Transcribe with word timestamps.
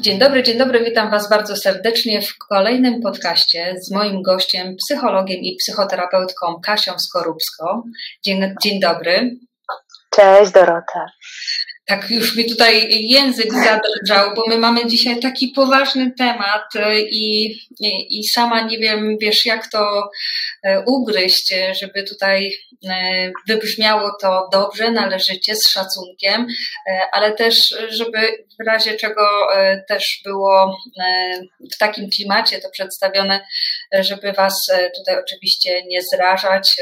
Dzień 0.00 0.18
dobry, 0.18 0.42
dzień 0.42 0.58
dobry, 0.58 0.84
witam 0.84 1.10
Was 1.10 1.30
bardzo 1.30 1.56
serdecznie 1.56 2.22
w 2.22 2.38
kolejnym 2.38 3.00
podcaście 3.00 3.74
z 3.80 3.90
moim 3.90 4.22
gościem, 4.22 4.76
psychologiem 4.76 5.40
i 5.40 5.56
psychoterapeutką 5.56 6.60
Kasią 6.64 6.98
Skorupską. 6.98 7.82
Dzień, 8.22 8.54
dzień 8.62 8.80
dobry. 8.80 9.36
Cześć 10.10 10.52
Dorota 10.52 11.06
tak 11.90 12.10
już 12.10 12.36
mi 12.36 12.48
tutaj 12.48 12.88
język 12.90 13.52
zadrżał, 13.52 14.34
bo 14.34 14.44
my 14.48 14.58
mamy 14.58 14.86
dzisiaj 14.86 15.20
taki 15.20 15.48
poważny 15.48 16.12
temat 16.18 16.76
e, 16.76 17.00
i, 17.00 17.44
i, 17.80 18.18
i, 18.18 18.24
sama 18.24 18.60
nie 18.60 18.78
wiem, 18.78 19.16
wiesz, 19.20 19.46
jak 19.46 19.70
to 19.70 20.10
e, 20.62 20.84
ugryźć, 20.86 21.54
żeby 21.80 22.02
tutaj 22.02 22.52
e, 22.88 23.30
wybrzmiało 23.48 24.10
to 24.20 24.48
dobrze, 24.52 24.90
należycie, 24.90 25.56
z 25.56 25.70
szacunkiem, 25.70 26.46
ale 27.12 27.32
też, 27.32 27.56
żeby 27.88 28.18
w 28.60 28.66
razie 28.66 28.96
czego 28.96 29.22
też 29.88 30.20
było 30.24 30.76
w 31.74 31.78
takim 31.78 32.10
klimacie 32.10 32.60
to 32.60 32.70
przedstawione, 32.70 33.40
żeby 34.00 34.32
Was 34.32 34.54
tutaj 34.96 35.16
oczywiście 35.22 35.82
nie 35.86 36.00
zrażać, 36.14 36.76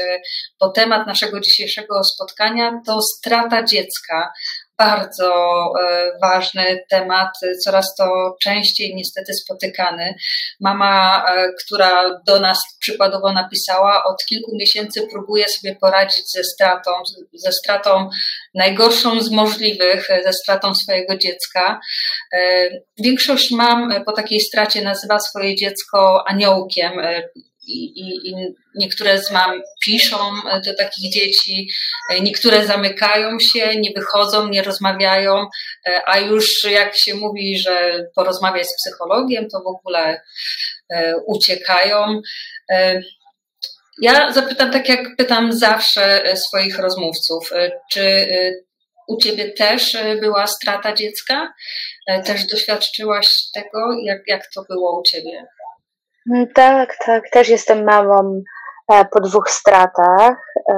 bo 0.59 0.69
temat 0.69 1.07
naszego 1.07 1.39
dzisiejszego 1.39 2.03
spotkania 2.03 2.81
to 2.85 3.01
strata 3.01 3.63
dziecka 3.63 4.31
bardzo 4.79 5.33
e, 5.81 6.11
ważny 6.21 6.79
temat, 6.89 7.29
coraz 7.63 7.95
to 7.97 8.35
częściej 8.41 8.95
niestety 8.95 9.33
spotykany. 9.33 10.15
Mama, 10.59 11.25
e, 11.27 11.47
która 11.65 12.19
do 12.27 12.39
nas 12.39 12.59
przykładowo 12.79 13.33
napisała, 13.33 14.03
od 14.03 14.25
kilku 14.29 14.51
miesięcy 14.59 15.07
próbuje 15.11 15.47
sobie 15.47 15.75
poradzić 15.75 16.31
ze 16.31 16.43
stratą, 16.43 16.91
ze 17.33 17.51
stratą 17.51 18.09
najgorszą 18.55 19.21
z 19.21 19.31
możliwych, 19.31 20.07
ze 20.25 20.33
stratą 20.33 20.75
swojego 20.75 21.17
dziecka. 21.17 21.79
E, 22.33 22.69
większość 23.03 23.51
mam 23.51 24.03
po 24.05 24.11
takiej 24.11 24.39
stracie 24.39 24.81
nazywa 24.81 25.19
swoje 25.19 25.55
dziecko 25.55 26.23
aniołkiem 26.27 26.91
i, 27.69 27.99
i, 27.99 28.29
i 28.29 28.35
niektóre 28.75 29.21
z 29.21 29.31
mam 29.31 29.61
piszą 29.85 30.17
do 30.65 30.75
takich 30.75 31.11
dzieci, 31.11 31.69
niektóre 32.21 32.65
zamykają 32.65 33.39
się, 33.39 33.75
nie 33.75 33.91
wychodzą, 33.95 34.49
nie 34.49 34.63
rozmawiają, 34.63 35.47
a 36.05 36.19
już 36.19 36.63
jak 36.63 36.97
się 36.97 37.15
mówi, 37.15 37.59
że 37.59 38.05
porozmawiać 38.15 38.67
z 38.67 38.75
psychologiem, 38.75 39.47
to 39.49 39.59
w 39.59 39.67
ogóle 39.67 40.21
e, 40.89 41.17
uciekają. 41.25 42.21
E, 42.71 43.01
ja 44.01 44.33
zapytam 44.33 44.71
tak, 44.71 44.89
jak 44.89 45.15
pytam 45.17 45.53
zawsze 45.53 46.23
swoich 46.35 46.79
rozmówców, 46.79 47.51
e, 47.53 47.71
czy 47.91 48.27
u 49.07 49.17
ciebie 49.17 49.51
też 49.51 49.97
była 50.21 50.47
strata 50.47 50.93
dziecka? 50.93 51.53
Też 52.25 52.45
doświadczyłaś 52.45 53.29
tego? 53.53 53.79
Jak, 54.03 54.17
jak 54.27 54.43
to 54.55 54.63
było 54.69 54.99
u 54.99 55.03
ciebie? 55.03 55.45
Mm, 56.29 56.47
tak, 56.53 56.97
tak. 57.05 57.29
Też 57.29 57.49
jestem 57.49 57.83
mamą 57.83 58.41
e, 58.91 59.05
po 59.05 59.19
dwóch 59.19 59.49
stratach 59.49 60.53
e, 60.69 60.73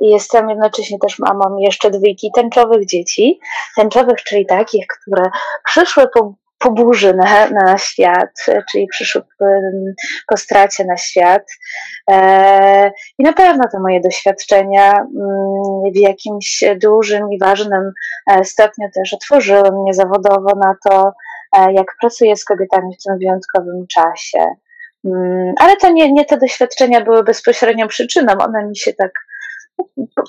i 0.00 0.10
jestem 0.10 0.50
jednocześnie 0.50 0.98
też 0.98 1.18
mamą 1.18 1.58
jeszcze 1.58 1.90
dwójki 1.90 2.30
tęczowych 2.34 2.86
dzieci. 2.86 3.40
Tęczowych, 3.76 4.22
czyli 4.24 4.46
takich, 4.46 4.86
które 4.86 5.22
przyszły 5.64 6.08
po, 6.14 6.34
po 6.58 6.70
burzy 6.70 7.14
na, 7.14 7.50
na 7.50 7.78
świat, 7.78 8.30
czyli 8.70 8.86
przyszły 8.86 9.22
po 10.28 10.36
stracie 10.36 10.84
na 10.84 10.96
świat. 10.96 11.42
E, 12.10 12.92
I 13.18 13.22
na 13.22 13.32
pewno 13.32 13.64
te 13.72 13.80
moje 13.80 14.00
doświadczenia 14.00 14.92
mm, 14.92 15.92
w 15.94 15.96
jakimś 15.96 16.64
dużym 16.82 17.32
i 17.32 17.38
ważnym 17.38 17.92
stopniu 18.44 18.88
też 18.94 19.14
otworzyły 19.14 19.72
mnie 19.72 19.94
zawodowo 19.94 20.50
na 20.56 20.74
to, 20.88 21.12
jak 21.72 21.86
pracuję 22.00 22.36
z 22.36 22.44
kobietami 22.44 22.96
w 23.00 23.02
tym 23.02 23.18
wyjątkowym 23.18 23.86
czasie. 23.86 24.46
Mm, 25.06 25.54
ale 25.58 25.76
to 25.76 25.92
nie, 25.92 26.12
nie 26.12 26.24
te 26.24 26.38
doświadczenia 26.38 27.00
były 27.00 27.24
bezpośrednią 27.24 27.88
przyczyną, 27.88 28.32
one 28.38 28.68
mi 28.68 28.76
się 28.76 28.92
tak 28.92 29.12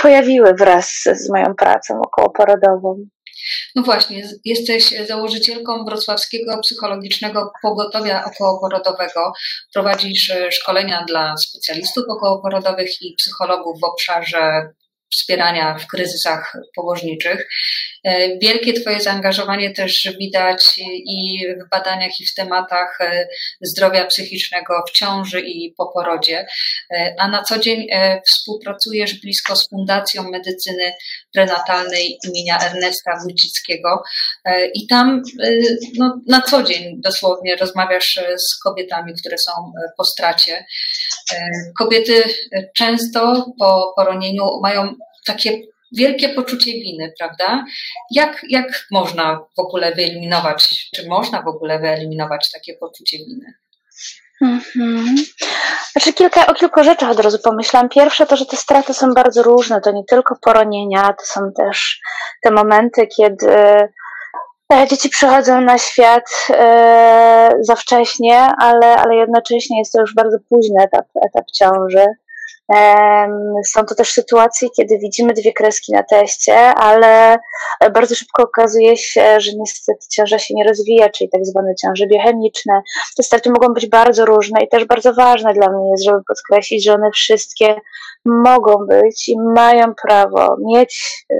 pojawiły 0.02 0.54
wraz 0.54 0.92
z 1.14 1.30
moją 1.30 1.56
pracą 1.56 2.02
okołoporodową. 2.02 3.06
No 3.76 3.84
właśnie, 3.84 4.24
jesteś 4.46 5.08
założycielką 5.08 5.86
Wrocławskiego 5.86 6.60
Psychologicznego 6.60 7.52
Pogotowia 7.62 8.26
Okołoporodowego. 8.26 9.34
Prowadzisz 9.74 10.30
e, 10.30 10.52
szkolenia 10.52 11.06
dla 11.08 11.38
specjalistów 11.38 12.04
okołoporodowych 12.10 13.02
i 13.02 13.16
psychologów 13.18 13.80
w 13.82 13.84
obszarze 13.84 14.74
wspierania 15.14 15.78
w 15.78 15.88
kryzysach 15.88 16.54
położniczych. 16.76 17.48
E, 18.04 18.38
wielkie 18.38 18.74
Twoje 18.74 19.02
zaangażowanie 19.02 19.74
też 19.74 20.10
widać 20.20 20.80
i 21.06 21.46
w 21.66 21.70
badaniach, 21.70 22.20
i 22.20 22.26
w 22.26 22.34
tematach 22.34 23.02
e, 23.02 23.28
zdrowia 23.62 24.06
psychicznego 24.06 24.84
w 24.88 24.92
ciąży 24.92 25.42
i 25.42 25.74
po 25.78 25.92
porodzie, 25.94 26.48
e, 26.92 27.16
a 27.20 27.28
na 27.28 27.44
co 27.44 27.60
dzień 27.60 27.88
współpracujesz 28.26 29.22
blisko 29.22 29.56
z 29.56 29.70
Fundacją 29.70 30.30
Medycyny 30.32 30.94
Prenatalnej 31.34 32.18
imienia 32.24 32.60
Ernesta 32.60 33.12
Wójcickiego 33.24 34.04
i 34.74 34.88
tam 34.88 35.22
no, 35.98 36.22
na 36.28 36.42
co 36.42 36.64
dzień 36.64 37.02
dosłownie 37.02 37.56
rozmawiasz 37.56 38.20
z 38.38 38.60
kobietami, 38.64 39.14
które 39.20 39.38
są 39.38 39.52
po 39.98 40.06
stracie. 40.06 40.66
Kobiety 41.78 42.24
często 42.76 43.46
po 43.60 43.94
poronieniu 43.96 44.60
mają 44.62 44.96
takie 45.26 45.62
wielkie 45.92 46.30
poczucie 46.30 46.72
winy, 46.72 47.14
prawda? 47.20 47.66
Jak, 48.12 48.46
jak 48.50 48.86
można 48.92 49.40
w 49.58 49.60
ogóle 49.60 49.96
wyeliminować, 49.96 50.90
czy 50.96 51.08
można 51.08 51.42
w 51.42 51.48
ogóle 51.48 51.80
wyeliminować 51.80 52.52
takie 52.52 52.74
poczucie 52.74 53.18
winy? 53.18 53.54
Mhm. 54.42 55.16
Znaczy 55.92 56.14
kilka, 56.14 56.48
o 56.48 56.54
kilku 56.54 56.84
rzeczach 56.84 57.10
od 57.10 57.20
razu 57.20 57.40
pomyślałam. 57.44 57.90
Pierwsze 57.90 58.26
to, 58.26 58.38
że 58.38 58.46
te 58.46 58.58
straty 58.58 58.94
są 58.94 59.14
bardzo 59.14 59.44
różne. 59.44 59.82
To 59.82 59.92
nie 59.92 60.04
tylko 60.04 60.36
poronienia, 60.42 61.14
to 61.14 61.26
są 61.26 61.42
też 61.58 62.00
te 62.44 62.52
momenty, 62.52 63.08
kiedy 63.08 63.50
e, 63.50 63.90
dzieci 64.90 65.10
przychodzą 65.10 65.62
na 65.62 65.78
świat 65.78 66.48
e, 66.50 67.52
za 67.62 67.76
wcześnie, 67.76 68.48
ale, 68.60 68.96
ale 68.96 69.16
jednocześnie 69.16 69.80
jest 69.80 69.94
to 69.94 70.02
już 70.02 70.14
bardzo 70.16 70.38
późny 70.50 70.84
etap, 70.84 71.06
etap 71.26 71.46
ciąży. 71.52 72.06
Są 73.66 73.86
to 73.86 73.96
też 73.96 74.12
sytuacje, 74.12 74.70
kiedy 74.70 74.98
widzimy 74.98 75.34
dwie 75.34 75.54
kreski 75.54 75.94
na 75.94 76.04
teście, 76.04 76.58
ale 76.58 77.38
bardzo 77.94 78.16
szybko 78.16 78.44
okazuje 78.44 78.98
się, 78.98 79.40
że 79.40 79.52
niestety 79.56 80.08
ciąża 80.12 80.40
się 80.40 80.54
nie 80.54 80.64
rozwija, 80.64 81.10
czyli 81.10 81.30
tak 81.30 81.46
zwane 81.46 81.76
ciąże 81.76 82.08
biochemiczne. 82.08 82.82
Te 83.18 83.24
straty 83.24 83.50
mogą 83.50 83.68
być 83.68 83.90
bardzo 83.90 84.26
różne 84.26 84.64
i 84.64 84.70
też 84.70 84.86
bardzo 84.86 85.14
ważne 85.14 85.54
dla 85.54 85.70
mnie 85.70 85.90
jest, 85.92 86.04
żeby 86.06 86.20
podkreślić, 86.28 86.86
że 86.86 86.94
one 86.94 87.12
wszystkie 87.12 87.76
mogą 88.26 88.78
być 88.78 89.30
i 89.30 89.40
mają 89.40 89.96
prawo 90.08 90.56
mieć 90.60 91.26
y, 91.32 91.36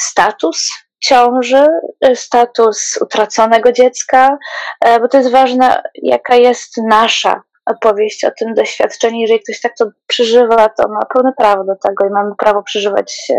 status 0.00 0.85
ciąży, 1.06 1.66
y, 2.06 2.16
status 2.16 2.98
utraconego 3.00 3.72
dziecka, 3.72 4.38
e, 4.80 5.00
bo 5.00 5.08
to 5.08 5.18
jest 5.18 5.30
ważne, 5.30 5.82
jaka 5.94 6.34
jest 6.34 6.76
nasza 6.76 7.42
opowieść 7.66 8.24
o 8.24 8.30
tym 8.38 8.54
doświadczeniu. 8.54 9.20
Jeżeli 9.20 9.40
ktoś 9.40 9.60
tak 9.60 9.76
to 9.78 9.86
przeżywa, 10.06 10.68
to 10.68 10.88
ma 10.88 11.00
pełne 11.14 11.32
prawo 11.38 11.64
do 11.64 11.76
tego 11.76 12.06
i 12.06 12.10
mamy 12.10 12.34
prawo 12.38 12.62
przeżywać 12.62 13.32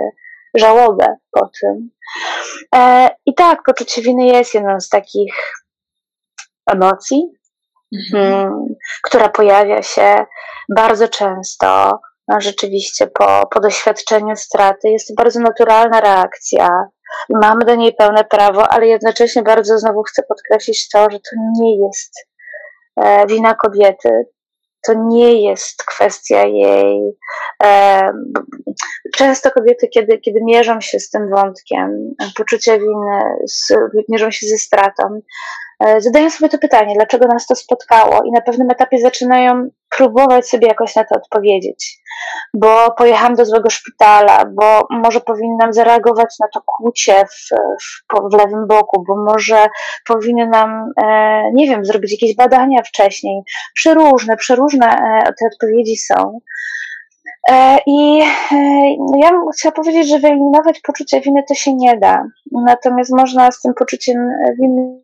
żałobę 0.53 1.15
po 1.31 1.49
tym. 1.61 1.89
E, 2.75 3.09
I 3.25 3.33
tak, 3.33 3.63
poczucie 3.65 4.01
winy 4.01 4.25
jest 4.25 4.53
jedną 4.53 4.79
z 4.79 4.89
takich 4.89 5.53
emocji, 6.65 7.31
mhm. 7.93 8.33
Mm, 8.33 8.75
która 9.03 9.29
pojawia 9.29 9.83
się 9.83 10.25
bardzo 10.75 11.07
często. 11.07 11.99
No, 12.27 12.41
rzeczywiście 12.41 13.07
po, 13.07 13.47
po 13.51 13.59
doświadczeniu 13.59 14.35
straty 14.35 14.89
jest 14.89 15.07
to 15.07 15.13
bardzo 15.17 15.39
naturalna 15.39 16.01
reakcja. 16.01 16.87
Mamy 17.29 17.65
do 17.65 17.75
niej 17.75 17.93
pełne 17.93 18.23
prawo, 18.23 18.67
ale 18.67 18.87
jednocześnie 18.87 19.43
bardzo 19.43 19.79
znowu 19.79 20.03
chcę 20.03 20.23
podkreślić 20.23 20.89
to, 20.89 21.07
że 21.11 21.19
to 21.19 21.35
nie 21.59 21.85
jest 21.85 22.27
E, 22.97 23.27
wina 23.27 23.55
kobiety. 23.55 24.25
To 24.87 24.93
nie 24.93 25.41
jest 25.49 25.83
kwestia 25.83 26.45
jej. 26.45 27.17
E, 27.63 28.01
często 29.15 29.51
kobiety, 29.51 29.87
kiedy, 29.87 30.17
kiedy 30.17 30.39
mierzą 30.43 30.81
się 30.81 30.99
z 30.99 31.09
tym 31.09 31.29
wątkiem 31.29 32.15
poczucia 32.37 32.77
winy, 32.77 33.21
z, 33.47 33.73
mierzą 34.09 34.31
się 34.31 34.47
ze 34.47 34.57
stratą, 34.57 35.21
E, 35.76 35.76
zadają 35.97 36.29
sobie 36.29 36.49
to 36.49 36.57
pytanie, 36.57 36.93
dlaczego 36.95 37.27
nas 37.27 37.45
to 37.45 37.55
spotkało, 37.55 38.23
i 38.23 38.31
na 38.31 38.41
pewnym 38.41 38.71
etapie 38.71 38.99
zaczynają 38.99 39.69
próbować 39.97 40.49
sobie 40.49 40.67
jakoś 40.67 40.95
na 40.95 41.03
to 41.03 41.15
odpowiedzieć. 41.15 41.99
Bo 42.53 42.91
pojechałam 42.97 43.35
do 43.35 43.45
złego 43.45 43.69
szpitala, 43.69 44.45
bo 44.45 44.87
może 44.89 45.21
powinnam 45.21 45.73
zareagować 45.73 46.35
na 46.39 46.47
to 46.53 46.61
kłucie 46.65 47.25
w, 47.25 47.49
w, 47.83 48.29
w 48.31 48.37
lewym 48.37 48.67
boku, 48.67 49.03
bo 49.07 49.15
może 49.23 49.67
powinnam, 50.07 50.91
e, 51.03 51.51
nie 51.53 51.67
wiem, 51.67 51.85
zrobić 51.85 52.11
jakieś 52.11 52.35
badania 52.35 52.83
wcześniej. 52.83 53.41
Przeróżne, 53.73 54.37
przeróżne 54.37 54.87
e, 54.87 55.33
te 55.39 55.45
odpowiedzi 55.53 55.97
są. 55.97 56.39
E, 57.49 57.77
I 57.85 58.19
no 58.99 59.17
ja 59.23 59.31
bym 59.31 59.51
chciała 59.57 59.73
powiedzieć, 59.73 60.09
że 60.09 60.19
wyeliminować 60.19 60.79
poczucie 60.79 61.21
winy 61.21 61.43
to 61.47 61.53
się 61.53 61.73
nie 61.73 61.97
da. 61.97 62.23
Natomiast 62.51 63.11
można 63.17 63.51
z 63.51 63.61
tym 63.61 63.73
poczuciem 63.73 64.31
winy 64.61 65.01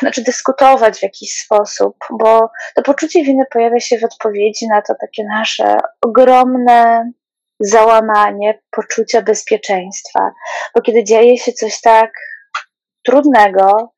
znaczy 0.00 0.22
dyskutować 0.22 0.98
w 0.98 1.02
jakiś 1.02 1.32
sposób, 1.32 1.96
bo 2.10 2.50
to 2.74 2.82
poczucie 2.82 3.24
winy 3.24 3.44
pojawia 3.52 3.80
się 3.80 3.98
w 3.98 4.04
odpowiedzi 4.04 4.68
na 4.68 4.82
to 4.82 4.94
takie 5.00 5.24
nasze 5.24 5.76
ogromne 6.06 7.10
załamanie 7.60 8.58
poczucia 8.70 9.22
bezpieczeństwa. 9.22 10.32
Bo 10.74 10.82
kiedy 10.82 11.04
dzieje 11.04 11.38
się 11.38 11.52
coś 11.52 11.80
tak 11.80 12.12
trudnego, 13.04 13.92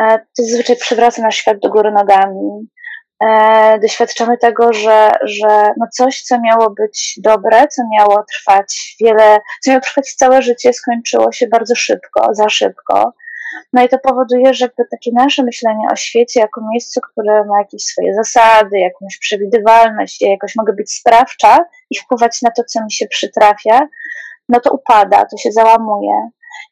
e, 0.00 0.18
to 0.18 0.42
zazwyczaj 0.42 0.76
przywraca 0.76 1.22
nasz 1.22 1.36
świat 1.36 1.58
do 1.58 1.70
góry 1.70 1.92
nogami. 1.92 2.68
E, 3.24 3.78
doświadczamy 3.78 4.38
tego, 4.38 4.72
że, 4.72 5.12
że 5.22 5.70
no 5.76 5.86
coś, 5.92 6.22
co 6.22 6.40
miało 6.40 6.70
być 6.70 7.14
dobre, 7.22 7.68
co 7.68 7.82
miało 7.98 8.24
trwać 8.32 8.96
wiele, 9.00 9.40
co 9.62 9.70
miało 9.70 9.80
trwać 9.80 10.14
całe 10.14 10.42
życie, 10.42 10.72
skończyło 10.72 11.32
się 11.32 11.46
bardzo 11.46 11.74
szybko, 11.74 12.28
za 12.32 12.48
szybko. 12.48 13.12
No 13.72 13.84
i 13.84 13.88
to 13.88 13.98
powoduje, 13.98 14.54
że 14.54 14.68
takie 14.68 15.10
nasze 15.12 15.42
myślenie 15.42 15.86
o 15.92 15.96
świecie 15.96 16.40
jako 16.40 16.60
miejscu, 16.70 17.00
które 17.12 17.44
ma 17.44 17.58
jakieś 17.58 17.82
swoje 17.82 18.14
zasady, 18.14 18.78
jakąś 18.78 19.18
przewidywalność, 19.18 20.20
ja 20.22 20.30
jakoś 20.30 20.56
mogę 20.56 20.72
być 20.72 20.92
sprawcza 20.92 21.58
i 21.90 21.98
wpływać 21.98 22.42
na 22.42 22.50
to, 22.50 22.64
co 22.64 22.84
mi 22.84 22.92
się 22.92 23.06
przytrafia, 23.06 23.88
no 24.48 24.60
to 24.60 24.72
upada, 24.72 25.24
to 25.24 25.36
się 25.36 25.52
załamuje. 25.52 26.30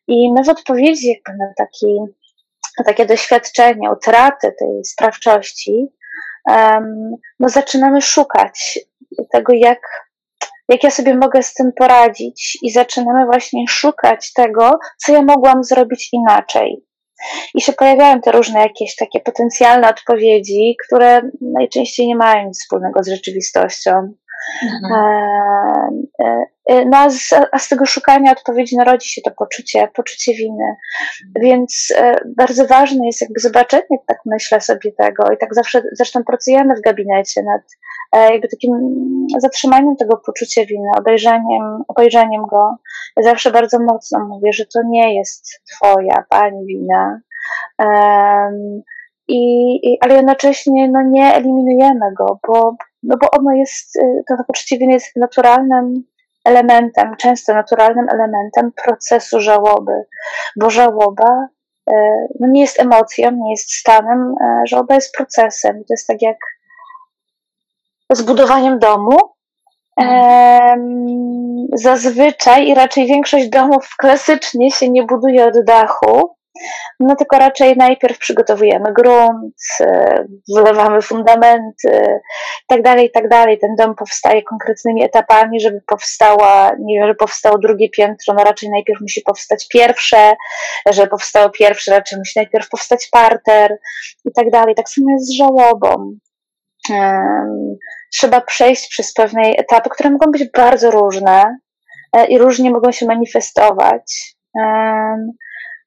I 0.09 0.33
my 0.33 0.45
w 0.45 0.49
odpowiedzi 0.49 1.09
jakby 1.09 1.39
na, 1.39 1.53
taki, 1.57 1.99
na 2.79 2.85
takie 2.85 3.07
doświadczenie, 3.07 3.91
utraty 3.91 4.55
tej 4.59 4.85
sprawczości, 4.85 5.89
um, 6.45 7.15
no 7.41 7.49
zaczynamy 7.49 8.03
szukać 8.03 8.79
tego, 9.33 9.53
jak 9.53 10.06
jak 10.69 10.85
ja 10.85 10.91
sobie 10.91 11.15
mogę 11.15 11.43
z 11.43 11.55
tym 11.55 11.73
poradzić, 11.77 12.59
i 12.63 12.71
zaczynamy 12.71 13.27
właśnie 13.27 13.65
szukać 13.69 14.33
tego, 14.33 14.71
co 15.05 15.13
ja 15.13 15.23
mogłam 15.23 15.65
zrobić 15.65 16.09
inaczej. 16.13 16.87
I 17.55 17.61
się 17.61 17.73
pojawiają 17.73 18.21
te 18.21 18.33
różne 18.33 18.61
jakieś 18.61 18.97
takie 18.97 19.21
potencjalne 19.21 19.91
odpowiedzi, 19.91 20.77
które 20.87 21.23
najczęściej 21.41 22.07
nie 22.07 22.17
mają 22.17 22.47
nic 22.47 22.61
wspólnego 22.61 23.03
z 23.03 23.09
rzeczywistością. 23.09 24.13
Mhm. 24.63 24.93
E, 24.93 26.25
e, 26.25 26.47
e, 26.67 26.85
no 26.85 26.97
a 26.99 27.11
z, 27.11 27.33
a 27.53 27.59
z, 27.59 27.69
tego 27.69 27.87
szukania 27.87 28.33
odpowiedzi 28.33 28.77
narodzi 28.77 29.09
się 29.09 29.23
to 29.23 29.31
poczucie, 29.31 29.89
poczucie 29.95 30.35
winy. 30.35 30.77
Więc 31.41 31.95
bardzo 32.37 32.67
ważne 32.67 33.07
jest 33.07 33.21
jakby 33.21 33.41
zobaczenie, 33.41 33.99
tak 34.07 34.19
myślę 34.27 34.61
sobie 34.61 34.93
tego 34.93 35.33
i 35.33 35.39
tak 35.39 35.55
zawsze, 35.55 35.83
zresztą 35.93 36.25
pracujemy 36.25 36.77
w 36.77 36.81
gabinecie 36.81 37.43
nad 37.43 37.63
jakby 38.33 38.49
takim 38.49 38.73
zatrzymaniem 39.39 39.97
tego 39.97 40.17
poczucia 40.27 40.65
winy, 40.65 40.89
obejrzeniem, 40.99 41.83
obejrzeniem 41.89 42.43
go. 42.47 42.77
Ja 43.17 43.23
zawsze 43.23 43.51
bardzo 43.51 43.79
mocno 43.79 44.29
mówię, 44.29 44.53
że 44.53 44.67
to 44.67 44.81
nie 44.89 45.15
jest 45.15 45.63
twoja, 45.65 46.25
pani 46.29 46.67
wina, 46.67 47.21
um, 47.79 48.83
i, 49.29 49.75
i, 49.83 49.99
ale 50.01 50.15
jednocześnie 50.15 50.89
no, 50.89 51.03
nie 51.03 51.35
eliminujemy 51.35 52.15
go, 52.15 52.39
bo, 52.49 52.77
no 53.03 53.17
bo 53.21 53.27
ono 53.39 53.53
jest, 53.53 53.97
y, 53.97 54.23
to, 54.29 54.37
to 54.37 54.45
poczucie 54.45 54.79
winy 54.79 54.93
jest 54.93 55.17
naturalnym 55.17 56.05
elementem, 56.45 57.17
często 57.17 57.55
naturalnym 57.55 58.09
elementem 58.09 58.73
procesu 58.85 59.41
żałoby, 59.41 59.93
bo 60.57 60.71
żałoba 60.71 61.49
y, 61.91 61.95
no, 62.41 62.49
nie 62.49 62.61
jest 62.61 62.81
emocją, 62.81 63.31
nie 63.31 63.51
jest 63.51 63.73
stanem, 63.73 64.35
y, 64.41 64.67
żałoba 64.67 64.95
jest 64.95 65.15
procesem. 65.15 65.75
To 65.75 65.95
jest 65.95 66.07
tak 66.07 66.23
jak 66.23 66.37
z 68.13 68.23
budowaniem 68.23 68.79
domu. 68.79 69.17
Zazwyczaj 71.75 72.69
i 72.69 72.75
raczej 72.75 73.07
większość 73.07 73.49
domów 73.49 73.89
klasycznie 73.99 74.71
się 74.71 74.91
nie 74.91 75.03
buduje 75.03 75.47
od 75.47 75.65
dachu, 75.65 76.36
no 77.01 77.17
tylko 77.17 77.39
raczej 77.39 77.77
najpierw 77.77 78.19
przygotowujemy 78.19 78.93
grunt, 78.93 79.55
e, 79.81 80.25
wylewamy 80.57 81.03
fundamenty 81.03 82.21
tak 82.69 82.83
dalej, 82.83 83.11
tak 83.11 83.29
dalej. 83.29 83.59
Ten 83.59 83.77
dom 83.77 83.95
powstaje 83.95 84.43
konkretnymi 84.43 85.05
etapami, 85.05 85.61
żeby 85.61 85.81
powstała, 85.87 86.71
nie 86.79 86.99
wiem, 86.99 87.09
że 87.09 87.15
powstało 87.15 87.59
drugie 87.59 87.91
piętro, 87.91 88.35
no 88.35 88.45
raczej 88.45 88.71
najpierw 88.71 89.01
musi 89.01 89.21
powstać 89.21 89.69
pierwsze, 89.69 90.37
żeby 90.91 91.09
powstało 91.09 91.51
pierwsze, 91.51 91.91
raczej 91.91 92.19
musi 92.19 92.39
najpierw 92.39 92.69
powstać 92.69 93.09
parter 93.13 93.79
i 94.25 94.33
tak 94.33 94.51
dalej. 94.51 94.75
Tak 94.75 94.89
samo 94.89 95.11
jest 95.11 95.27
z 95.27 95.37
żałobą. 95.37 96.19
Trzeba 98.13 98.41
przejść 98.41 98.89
przez 98.89 99.13
pewne 99.13 99.43
etapy, 99.43 99.91
które 99.91 100.11
mogą 100.11 100.31
być 100.31 100.51
bardzo 100.51 100.91
różne 100.91 101.57
e, 102.13 102.27
i 102.27 102.39
różnie 102.39 102.71
mogą 102.71 102.93
się 102.93 103.07
manifestować 103.07 104.37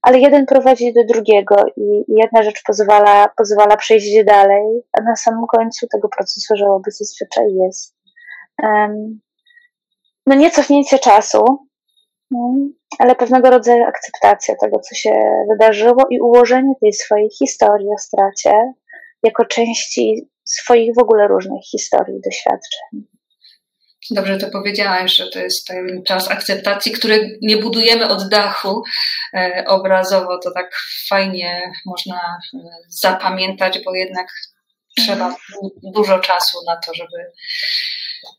ale 0.01 0.19
jeden 0.19 0.45
prowadzi 0.45 0.93
do 0.93 1.03
drugiego 1.03 1.55
i 1.77 2.03
jedna 2.07 2.43
rzecz 2.43 2.61
pozwala, 2.67 3.29
pozwala 3.37 3.77
przejść 3.77 4.23
dalej, 4.25 4.63
a 4.93 5.01
na 5.01 5.15
samym 5.15 5.47
końcu 5.47 5.87
tego 5.87 6.09
procesu 6.17 6.55
żałoby 6.55 6.91
zazwyczaj 6.91 7.45
jest 7.53 7.95
um, 8.63 9.19
no 10.27 10.35
nie 10.35 10.51
cofnięcie 10.51 10.99
czasu, 10.99 11.45
no, 12.31 12.55
ale 12.99 13.15
pewnego 13.15 13.49
rodzaju 13.49 13.83
akceptacja 13.83 14.55
tego, 14.55 14.79
co 14.79 14.95
się 14.95 15.11
wydarzyło 15.49 16.03
i 16.09 16.19
ułożenie 16.19 16.73
tej 16.81 16.93
swojej 16.93 17.29
historii 17.29 17.87
o 17.87 17.97
stracie 17.97 18.73
jako 19.23 19.45
części 19.45 20.29
swoich 20.43 20.95
w 20.95 20.99
ogóle 20.99 21.27
różnych 21.27 21.61
historii 21.71 22.21
doświadczeń. 22.21 23.18
Dobrze 24.11 24.37
to 24.37 24.49
powiedziałaś, 24.49 25.15
że 25.15 25.27
to 25.27 25.39
jest 25.39 25.67
ten 25.67 26.03
czas 26.03 26.31
akceptacji, 26.31 26.91
który 26.91 27.39
nie 27.41 27.57
budujemy 27.57 28.09
od 28.09 28.29
dachu. 28.29 28.83
E, 29.33 29.63
obrazowo 29.67 30.37
to 30.37 30.51
tak 30.51 30.71
fajnie 31.09 31.71
można 31.85 32.39
e, 32.53 32.57
zapamiętać, 32.87 33.79
bo 33.85 33.95
jednak 33.95 34.27
trzeba 34.97 35.25
mhm. 35.25 35.39
dużo 35.83 36.19
czasu 36.19 36.57
na 36.67 36.77
to, 36.77 36.93
żeby 36.93 37.31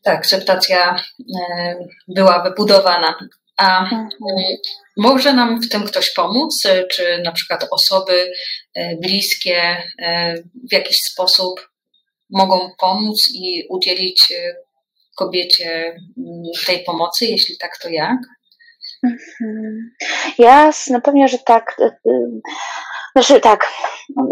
ta 0.03 0.11
akceptacja 0.11 0.95
e, 1.39 1.75
była 2.07 2.43
wybudowana. 2.43 3.15
A 3.57 3.83
mhm. 3.83 4.09
może 4.97 5.33
nam 5.33 5.61
w 5.61 5.69
tym 5.69 5.83
ktoś 5.83 6.13
pomóc, 6.13 6.63
czy 6.91 7.21
na 7.25 7.31
przykład 7.31 7.67
osoby 7.71 8.31
bliskie 9.01 9.83
w 10.69 10.73
jakiś 10.73 10.97
sposób 10.97 11.69
mogą 12.29 12.71
pomóc 12.79 13.29
i 13.33 13.63
udzielić 13.69 14.33
kobiecie 15.15 15.95
mm, 16.17 16.43
tej 16.65 16.83
pomocy? 16.83 17.25
Jeśli 17.25 17.57
tak, 17.57 17.77
to 17.77 17.89
jak? 17.89 18.19
Mhm. 19.03 19.91
Jasne, 20.37 21.01
pewnie, 21.01 21.27
że 21.27 21.37
tak. 21.39 21.75
Y, 21.79 22.09
y, 22.09 22.41
znaczy 23.15 23.41
tak, 23.41 23.71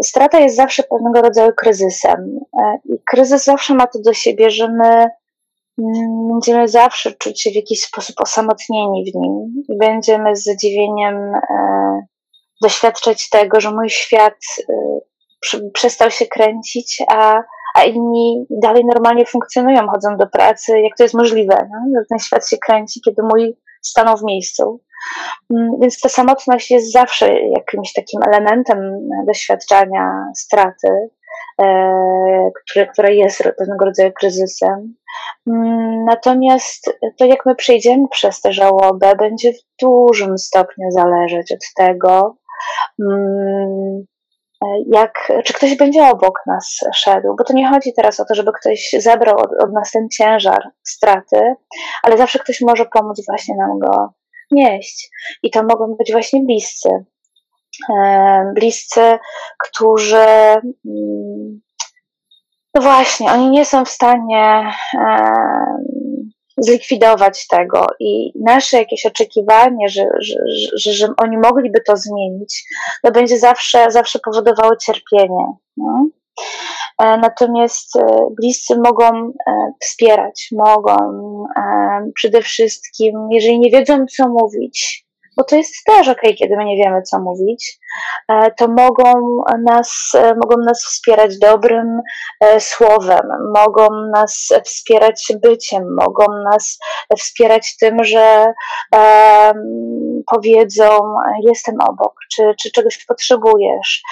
strata 0.02 0.40
jest 0.40 0.56
zawsze 0.56 0.82
pewnego 0.82 1.22
rodzaju 1.22 1.52
kryzysem. 1.56 2.38
E, 2.62 2.78
I 2.84 2.98
kryzys 3.10 3.44
zawsze 3.44 3.74
ma 3.74 3.86
to 3.86 3.98
do 3.98 4.12
siebie, 4.12 4.50
że 4.50 4.68
my 4.68 5.08
mm, 5.78 6.28
będziemy 6.32 6.68
zawsze 6.68 7.12
czuć 7.12 7.42
się 7.42 7.50
w 7.50 7.54
jakiś 7.54 7.80
sposób 7.80 8.20
osamotnieni 8.20 9.12
w 9.12 9.14
nim 9.14 9.64
i 9.68 9.76
będziemy 9.78 10.36
z 10.36 10.44
zadziwieniem 10.44 11.34
e, 11.34 11.40
doświadczać 12.62 13.28
tego, 13.28 13.60
że 13.60 13.70
mój 13.70 13.90
świat 13.90 14.38
e, 15.54 15.60
przestał 15.72 16.10
się 16.10 16.26
kręcić, 16.26 17.02
a 17.08 17.42
a 17.74 17.84
inni 17.84 18.46
dalej 18.50 18.84
normalnie 18.84 19.26
funkcjonują, 19.26 19.88
chodzą 19.88 20.16
do 20.16 20.26
pracy, 20.26 20.80
jak 20.80 20.96
to 20.96 21.02
jest 21.02 21.14
możliwe. 21.14 21.68
No? 21.70 22.02
Ten 22.08 22.18
świat 22.18 22.48
się 22.48 22.58
kręci, 22.58 23.00
kiedy 23.04 23.22
mój 23.22 23.56
stanął 23.82 24.16
w 24.16 24.24
miejscu. 24.24 24.80
Mm, 25.50 25.70
więc 25.80 26.00
ta 26.00 26.08
samotność 26.08 26.70
jest 26.70 26.92
zawsze 26.92 27.40
jakimś 27.40 27.92
takim 27.92 28.20
elementem 28.22 29.08
doświadczania 29.26 30.24
straty, 30.36 30.88
e, 31.62 32.50
które, 32.54 32.86
które 32.86 33.14
jest 33.14 33.42
pewnego 33.58 33.84
rodzaju 33.84 34.12
kryzysem. 34.12 34.94
Mm, 35.46 36.04
natomiast 36.04 36.98
to, 37.18 37.24
jak 37.24 37.46
my 37.46 37.54
przejdziemy 37.54 38.08
przez 38.10 38.40
tę 38.40 38.52
żałobę, 38.52 39.16
będzie 39.16 39.52
w 39.52 39.82
dużym 39.82 40.38
stopniu 40.38 40.90
zależeć 40.90 41.52
od 41.52 41.74
tego, 41.76 42.36
mm, 43.00 44.04
jak, 44.86 45.32
czy 45.44 45.52
ktoś 45.52 45.76
będzie 45.76 46.08
obok 46.08 46.40
nas 46.46 46.80
szedł, 46.94 47.36
bo 47.38 47.44
to 47.44 47.52
nie 47.52 47.68
chodzi 47.68 47.92
teraz 47.92 48.20
o 48.20 48.24
to, 48.24 48.34
żeby 48.34 48.52
ktoś 48.60 48.94
zabrał 48.98 49.38
od, 49.38 49.50
od 49.62 49.72
nas 49.72 49.90
ten 49.90 50.08
ciężar 50.08 50.70
straty, 50.82 51.54
ale 52.02 52.18
zawsze 52.18 52.38
ktoś 52.38 52.60
może 52.60 52.86
pomóc 52.86 53.26
właśnie 53.26 53.54
nam 53.56 53.78
go 53.78 54.12
nieść. 54.50 55.10
I 55.42 55.50
to 55.50 55.62
mogą 55.62 55.94
być 55.98 56.12
właśnie 56.12 56.42
bliscy. 56.44 56.88
E, 57.96 58.52
bliscy, 58.54 59.18
którzy 59.58 60.26
mm, 60.86 61.60
no 62.74 62.82
właśnie, 62.82 63.32
oni 63.32 63.50
nie 63.50 63.64
są 63.64 63.84
w 63.84 63.90
stanie 63.90 64.72
zlikwidować 66.60 67.46
tego 67.46 67.86
i 68.00 68.32
nasze 68.40 68.78
jakieś 68.78 69.06
oczekiwanie, 69.06 69.88
że, 69.88 70.04
że, 70.20 70.34
że, 70.76 70.92
że 70.92 71.08
oni 71.16 71.38
mogliby 71.38 71.80
to 71.86 71.96
zmienić, 71.96 72.64
to 73.02 73.10
będzie 73.12 73.38
zawsze, 73.38 73.90
zawsze 73.90 74.18
powodowało 74.18 74.76
cierpienie. 74.76 75.44
No? 75.76 76.06
natomiast 76.98 77.98
bliscy 78.36 78.76
mogą 78.76 79.32
wspierać, 79.80 80.48
mogą 80.52 80.96
przede 82.14 82.42
wszystkim, 82.42 83.28
jeżeli 83.30 83.58
nie 83.58 83.70
wiedzą, 83.70 84.06
co 84.16 84.28
mówić, 84.28 85.06
bo 85.36 85.44
to 85.44 85.56
jest 85.56 85.74
też 85.86 86.08
ok, 86.08 86.20
kiedy 86.38 86.56
my 86.56 86.64
nie 86.64 86.76
wiemy, 86.76 87.02
co 87.02 87.20
mówić, 87.20 87.78
e, 87.78 87.79
to 88.56 88.68
mogą 88.68 89.12
nas, 89.58 90.12
e, 90.14 90.34
mogą 90.34 90.62
nas 90.64 90.84
wspierać 90.84 91.38
dobrym 91.38 92.00
e, 92.40 92.60
słowem, 92.60 93.52
mogą 93.54 93.88
nas 94.14 94.48
wspierać 94.64 95.32
byciem, 95.42 95.94
mogą 95.94 96.24
nas 96.52 96.78
wspierać 97.18 97.76
tym, 97.76 98.04
że 98.04 98.52
powiedzą: 100.26 101.14
Jestem 101.42 101.74
obok, 101.80 102.14
czy, 102.32 102.54
czy 102.62 102.70
czegoś 102.70 103.04
potrzebujesz. 103.04 104.02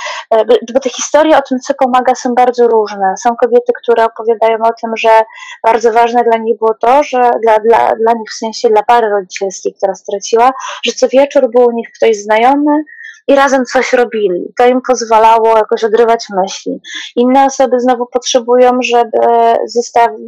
Bo 0.74 0.80
te 0.80 0.90
historie 0.90 1.38
o 1.38 1.42
tym, 1.42 1.58
co 1.58 1.74
pomaga, 1.74 2.14
są 2.14 2.34
bardzo 2.34 2.68
różne. 2.68 3.14
Są 3.22 3.36
kobiety, 3.36 3.72
które 3.82 4.04
opowiadają 4.04 4.58
o 4.62 4.72
tym, 4.80 4.96
że 4.96 5.22
bardzo 5.64 5.92
ważne 5.92 6.24
dla 6.24 6.38
nich 6.38 6.58
było 6.58 6.74
to, 6.74 7.02
że 7.02 7.30
dla, 7.42 7.58
dla, 7.58 7.94
dla 7.96 8.12
nich, 8.12 8.30
w 8.30 8.38
sensie 8.38 8.68
dla 8.68 8.82
pary 8.82 9.08
rodzicielskiej, 9.08 9.74
która 9.74 9.94
straciła, 9.94 10.50
że 10.84 10.92
co 10.92 11.08
wieczór 11.08 11.50
był 11.50 11.66
u 11.66 11.72
nich 11.72 11.88
ktoś 11.96 12.16
znajomy 12.16 12.84
i 13.28 13.34
razem 13.34 13.64
coś 13.64 13.92
robili. 13.92 14.52
To 14.58 14.66
im 14.66 14.80
pozwalało 14.88 15.56
jakoś 15.56 15.84
odrywać 15.84 16.26
myśli. 16.30 16.80
Inne 17.16 17.44
osoby 17.44 17.80
znowu 17.80 18.06
potrzebują, 18.06 18.70
żeby 18.82 19.18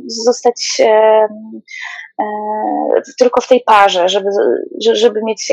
zostać, 0.07 0.81
e, 0.81 1.29
e, 2.19 2.25
tylko 3.19 3.41
w 3.41 3.49
tej 3.49 3.61
parze, 3.61 4.09
żeby, 4.09 4.29
żeby 4.93 5.23
mieć 5.23 5.53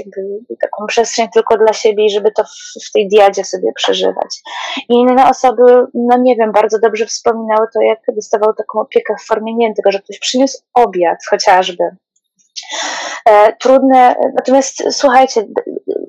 taką 0.62 0.86
przestrzeń 0.88 1.28
tylko 1.34 1.58
dla 1.58 1.74
siebie 1.74 2.06
i 2.06 2.10
żeby 2.10 2.32
to 2.32 2.44
w, 2.44 2.88
w 2.90 2.92
tej 2.92 3.08
diadzie 3.08 3.44
sobie 3.44 3.74
przeżywać. 3.76 4.42
I 4.90 4.94
inne 4.94 5.30
osoby, 5.30 5.64
no 5.94 6.18
nie 6.18 6.36
wiem, 6.36 6.52
bardzo 6.52 6.80
dobrze 6.80 7.06
wspominały 7.06 7.68
to, 7.74 7.82
jak 7.82 8.00
dostawały 8.16 8.54
taką 8.58 8.80
opiekę 8.80 9.16
w 9.20 9.28
formie 9.28 9.56
nie 9.56 9.74
tylko, 9.74 9.92
że 9.92 10.00
ktoś 10.00 10.20
przyniósł 10.20 10.58
obiad 10.74 11.18
chociażby 11.30 11.84
trudne. 13.60 14.16
Natomiast 14.36 14.84
słuchajcie, 14.92 15.48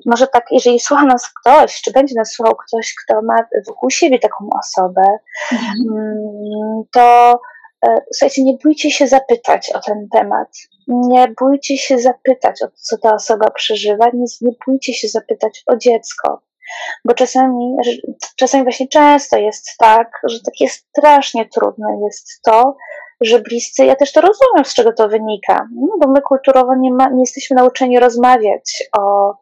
może 0.05 0.27
tak, 0.27 0.45
jeżeli 0.51 0.79
słucha 0.79 1.05
nas 1.05 1.29
ktoś, 1.41 1.81
czy 1.81 1.91
będzie 1.91 2.15
nas 2.15 2.31
słuchał 2.31 2.55
ktoś, 2.55 2.95
kto 3.03 3.21
ma 3.21 3.35
wokół 3.67 3.89
siebie 3.89 4.19
taką 4.19 4.49
osobę, 4.59 5.01
mhm. 5.51 5.73
Mm, 5.89 6.83
to 6.91 7.39
e, 7.87 8.01
słuchajcie, 8.13 8.43
nie 8.43 8.57
bójcie 8.63 8.91
się 8.91 9.07
zapytać 9.07 9.71
o 9.75 9.79
ten 9.79 10.07
temat. 10.11 10.47
Nie 10.87 11.27
bójcie 11.39 11.77
się 11.77 11.99
zapytać, 11.99 12.61
o 12.63 12.67
co 12.73 12.97
ta 12.97 13.13
osoba 13.13 13.51
przeżywa. 13.51 14.05
Nie, 14.13 14.25
nie 14.41 14.51
bójcie 14.65 14.93
się 14.93 15.07
zapytać 15.07 15.63
o 15.67 15.77
dziecko. 15.77 16.41
Bo 17.05 17.13
czasami, 17.13 17.75
czasami 18.35 18.63
właśnie 18.63 18.87
często 18.87 19.37
jest 19.37 19.77
tak, 19.77 20.21
że 20.23 20.39
takie 20.45 20.69
strasznie 20.69 21.49
trudne 21.49 21.87
jest 22.05 22.41
to, 22.43 22.77
że 23.21 23.39
bliscy, 23.39 23.85
ja 23.85 23.95
też 23.95 24.11
to 24.11 24.21
rozumiem, 24.21 24.65
z 24.65 24.73
czego 24.73 24.93
to 24.93 25.09
wynika, 25.09 25.67
no, 25.75 25.87
bo 25.99 26.11
my 26.11 26.21
kulturowo 26.21 26.75
nie, 26.75 26.93
ma, 26.93 27.09
nie 27.09 27.19
jesteśmy 27.19 27.55
nauczeni 27.55 27.99
rozmawiać 27.99 28.83
o, 28.97 29.33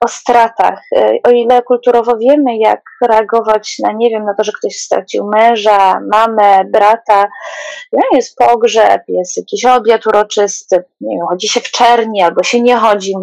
o 0.00 0.08
stratach. 0.08 0.82
E, 0.96 1.18
o 1.24 1.30
ile 1.30 1.62
kulturowo 1.62 2.16
wiemy, 2.16 2.58
jak 2.58 2.80
reagować 3.02 3.78
na, 3.78 3.92
nie 3.92 4.10
wiem, 4.10 4.24
na 4.24 4.34
to, 4.34 4.44
że 4.44 4.52
ktoś 4.52 4.76
stracił 4.76 5.26
męża, 5.26 6.00
mamę, 6.12 6.64
brata, 6.64 7.28
no, 7.92 8.02
jest 8.12 8.36
pogrzeb, 8.36 9.02
jest 9.08 9.36
jakiś 9.36 9.64
obiad 9.64 10.06
uroczysty, 10.06 10.84
nie 11.00 11.16
wiem, 11.16 11.26
chodzi 11.26 11.48
się 11.48 11.60
w 11.60 11.70
czerni 11.70 12.22
albo 12.22 12.42
się 12.42 12.60
nie 12.60 12.76
chodzi, 12.76 13.14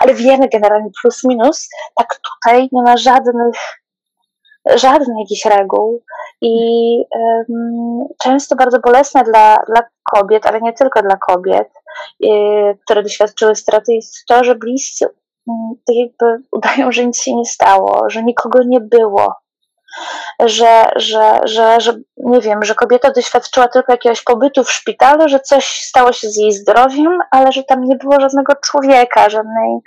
ale 0.00 0.14
wiemy 0.14 0.48
generalnie 0.48 0.90
plus 1.02 1.24
minus, 1.24 1.68
tak 1.96 2.20
tutaj 2.20 2.68
nie 2.72 2.82
ma 2.82 2.96
żadnych 2.96 3.54
żadnych 4.66 5.28
reguł 5.44 6.02
i 6.40 6.54
um, 7.14 8.06
często 8.22 8.56
bardzo 8.56 8.80
bolesne 8.80 9.24
dla, 9.24 9.56
dla 9.68 9.82
kobiet, 10.02 10.46
ale 10.46 10.60
nie 10.60 10.72
tylko 10.72 11.02
dla 11.02 11.16
kobiet, 11.16 11.68
yy, 12.20 12.78
które 12.84 13.02
doświadczyły 13.02 13.54
straty, 13.54 13.92
jest 13.92 14.26
to, 14.28 14.44
że 14.44 14.54
bliscy 14.54 15.06
um, 15.46 15.56
tak 15.86 15.96
jakby 15.96 16.44
udają, 16.52 16.92
że 16.92 17.06
nic 17.06 17.22
się 17.22 17.34
nie 17.34 17.44
stało, 17.44 18.10
że 18.10 18.22
nikogo 18.22 18.58
nie 18.62 18.80
było, 18.80 19.34
że, 20.40 20.90
że, 20.96 21.40
że, 21.44 21.80
że 21.80 21.92
nie 22.16 22.40
wiem, 22.40 22.64
że 22.64 22.74
kobieta 22.74 23.10
doświadczyła 23.10 23.68
tylko 23.68 23.92
jakiegoś 23.92 24.22
pobytu 24.22 24.64
w 24.64 24.72
szpitalu, 24.72 25.28
że 25.28 25.40
coś 25.40 25.64
stało 25.64 26.12
się 26.12 26.28
z 26.28 26.36
jej 26.36 26.52
zdrowiem, 26.52 27.18
ale 27.30 27.52
że 27.52 27.62
tam 27.62 27.84
nie 27.84 27.96
było 27.96 28.20
żadnego 28.20 28.52
człowieka, 28.64 29.30
żadnej, 29.30 29.78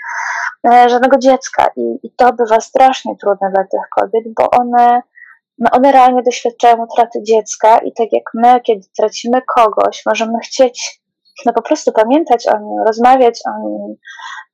żadnego 0.65 1.17
dziecka. 1.17 1.67
I, 1.75 1.99
I 2.03 2.11
to 2.15 2.33
bywa 2.33 2.59
strasznie 2.59 3.15
trudne 3.17 3.51
dla 3.55 3.63
tych 3.63 3.89
kobiet, 3.89 4.23
bo 4.35 4.49
one, 4.51 5.01
no 5.57 5.69
one 5.71 5.91
realnie 5.91 6.23
doświadczają 6.23 6.83
utraty 6.83 7.23
dziecka 7.23 7.77
i 7.77 7.93
tak 7.93 8.07
jak 8.11 8.23
my, 8.33 8.61
kiedy 8.61 8.81
tracimy 8.97 9.41
kogoś, 9.55 10.03
możemy 10.05 10.39
chcieć 10.43 11.03
no 11.45 11.53
po 11.53 11.61
prostu 11.61 11.91
pamiętać 11.91 12.47
o 12.47 12.59
nim, 12.59 12.83
rozmawiać 12.87 13.39
o 13.47 13.67
nim, 13.67 13.95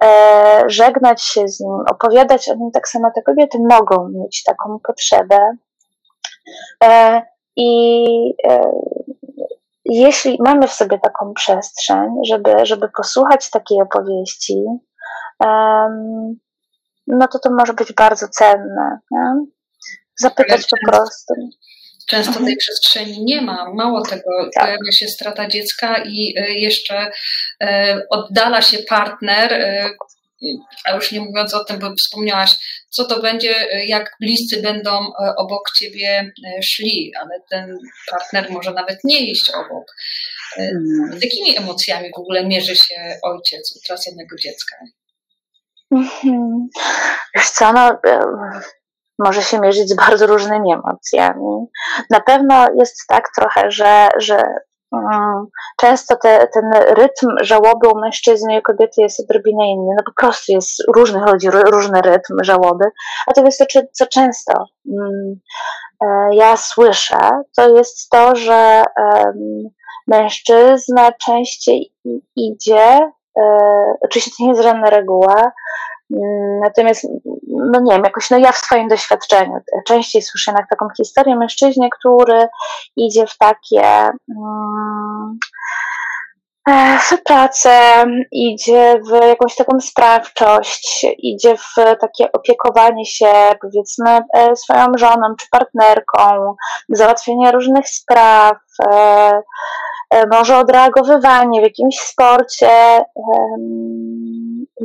e, 0.03 0.63
żegnać 0.67 1.23
się 1.23 1.47
z 1.47 1.59
nim, 1.59 1.71
opowiadać 1.91 2.49
o 2.49 2.55
nim, 2.55 2.71
tak 2.71 2.89
samo 2.89 3.11
te 3.15 3.21
kobiety 3.21 3.57
mogą 3.69 4.09
mieć 4.09 4.43
taką 4.43 4.79
potrzebę. 4.87 5.37
E, 6.83 7.21
I 7.55 8.33
e, 8.47 8.71
jeśli 9.85 10.37
mamy 10.45 10.67
w 10.67 10.73
sobie 10.73 10.99
taką 10.99 11.33
przestrzeń, 11.33 12.09
żeby, 12.27 12.65
żeby 12.65 12.89
posłuchać 12.97 13.49
takiej 13.49 13.81
opowieści, 13.81 14.65
no 17.07 17.27
to 17.27 17.39
to 17.39 17.49
może 17.49 17.73
być 17.73 17.93
bardzo 17.93 18.27
cenne. 18.27 18.99
Nie? 19.11 19.33
Zapytać 20.19 20.61
po 20.67 20.91
prostu. 20.91 21.33
Często 22.09 22.33
tej 22.33 22.41
mhm. 22.41 22.57
przestrzeni 22.57 23.23
nie 23.25 23.41
ma. 23.41 23.73
Mało 23.73 24.01
tego, 24.01 24.49
tak. 24.53 24.63
pojawia 24.63 24.91
się 24.91 25.07
strata 25.07 25.47
dziecka 25.47 26.03
i 26.05 26.33
e, 26.37 26.51
jeszcze 26.51 27.11
e, 27.63 28.01
oddala 28.09 28.61
się 28.61 28.77
partner, 28.77 29.53
e, 29.53 29.89
a 30.85 30.95
już 30.95 31.11
nie 31.11 31.19
mówiąc 31.19 31.53
o 31.53 31.63
tym, 31.63 31.79
bo 31.79 31.95
wspomniałaś, 31.95 32.55
co 32.89 33.05
to 33.05 33.21
będzie, 33.21 33.55
jak 33.87 34.15
bliscy 34.21 34.61
będą 34.61 35.11
obok 35.37 35.71
ciebie 35.75 36.31
szli, 36.63 37.11
ale 37.21 37.41
ten 37.49 37.77
partner 38.11 38.51
może 38.51 38.73
nawet 38.73 38.99
nie 39.03 39.19
iść 39.19 39.49
obok. 39.49 39.95
Z 41.19 41.23
jakimi 41.23 41.57
emocjami 41.57 42.09
w 42.15 42.19
ogóle 42.19 42.45
mierzy 42.45 42.75
się 42.75 43.19
ojciec 43.23 43.77
utraconego 43.77 44.35
dziecka? 44.35 44.75
Wiesz 47.35 47.49
co, 47.49 47.73
no, 47.73 47.89
może 49.19 49.41
się 49.41 49.59
mierzyć 49.59 49.89
z 49.89 49.95
bardzo 49.95 50.27
różnymi 50.27 50.73
emocjami. 50.73 51.67
Na 52.09 52.19
pewno 52.19 52.67
jest 52.75 52.95
tak 53.07 53.29
trochę, 53.35 53.71
że, 53.71 54.09
że 54.17 54.43
um, 54.91 55.47
często 55.77 56.15
te, 56.15 56.47
ten 56.53 56.71
rytm 56.73 57.27
żałoby 57.41 57.87
u 57.87 57.99
mężczyzny 57.99 58.57
i 58.57 58.61
kobiety 58.61 59.01
jest 59.01 59.19
odrobinę 59.19 59.67
inny. 59.67 59.95
No 59.97 60.03
po 60.05 60.21
prostu 60.21 60.51
jest 60.51 60.83
różnych 60.95 61.25
ludzi, 61.25 61.49
różny 61.49 62.01
rytm 62.01 62.37
żałoby. 62.43 62.85
A 63.27 63.33
to 63.33 63.45
jest 63.45 63.59
to, 63.59 63.81
co 63.93 64.07
często 64.07 64.65
um, 64.85 65.39
ja 66.31 66.57
słyszę, 66.57 67.29
to 67.57 67.69
jest 67.69 68.09
to, 68.09 68.35
że 68.35 68.83
um, 68.97 69.69
mężczyzna 70.07 71.11
częściej 71.11 71.93
idzie, 72.35 73.11
oczywiście 74.01 74.31
to 74.37 74.43
nie 74.43 74.49
jest 74.49 74.61
żadna 74.61 74.89
reguła, 74.89 75.51
Mm, 76.13 76.59
natomiast, 76.59 77.07
no 77.47 77.79
nie 77.81 77.93
wiem, 77.93 78.03
jakoś 78.03 78.29
no 78.29 78.37
ja 78.37 78.51
w 78.51 78.57
swoim 78.57 78.87
doświadczeniu 78.87 79.53
częściej 79.87 80.21
słyszę 80.21 80.51
na 80.51 80.65
taką 80.69 80.87
historię 80.97 81.35
mężczyźnie, 81.35 81.89
który 81.99 82.47
idzie 82.95 83.27
w 83.27 83.37
takie 83.37 84.11
um, 84.27 85.39
w 86.99 87.23
pracę, 87.23 88.05
idzie 88.31 88.99
w 89.09 89.25
jakąś 89.27 89.55
taką 89.55 89.79
sprawczość, 89.79 91.05
idzie 91.17 91.57
w 91.57 91.75
takie 91.75 92.31
opiekowanie 92.31 93.05
się, 93.05 93.33
powiedzmy, 93.61 94.19
e, 94.33 94.55
swoją 94.55 94.85
żoną 94.95 95.35
czy 95.39 95.47
partnerką, 95.51 96.55
załatwienie 96.89 97.51
różnych 97.51 97.89
spraw, 97.89 98.57
e, 98.91 99.41
może 100.31 100.57
odreagowywanie 100.57 101.59
w 101.59 101.63
jakimś 101.63 101.99
sporcie 101.99 102.69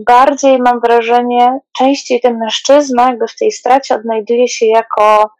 bardziej 0.06 0.58
mam 0.58 0.80
wrażenie, 0.80 1.60
częściej 1.78 2.20
ten 2.20 2.38
mężczyzna 2.38 3.10
jakby 3.10 3.26
w 3.26 3.36
tej 3.36 3.52
stracie 3.52 3.94
odnajduje 3.94 4.48
się 4.48 4.66
jako 4.66 5.30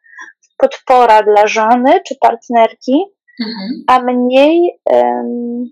podpora 0.56 1.22
dla 1.22 1.46
żony 1.46 2.00
czy 2.06 2.14
partnerki, 2.20 3.04
mhm. 3.46 3.84
a 3.86 4.12
mniej 4.12 4.80
um, 4.84 5.64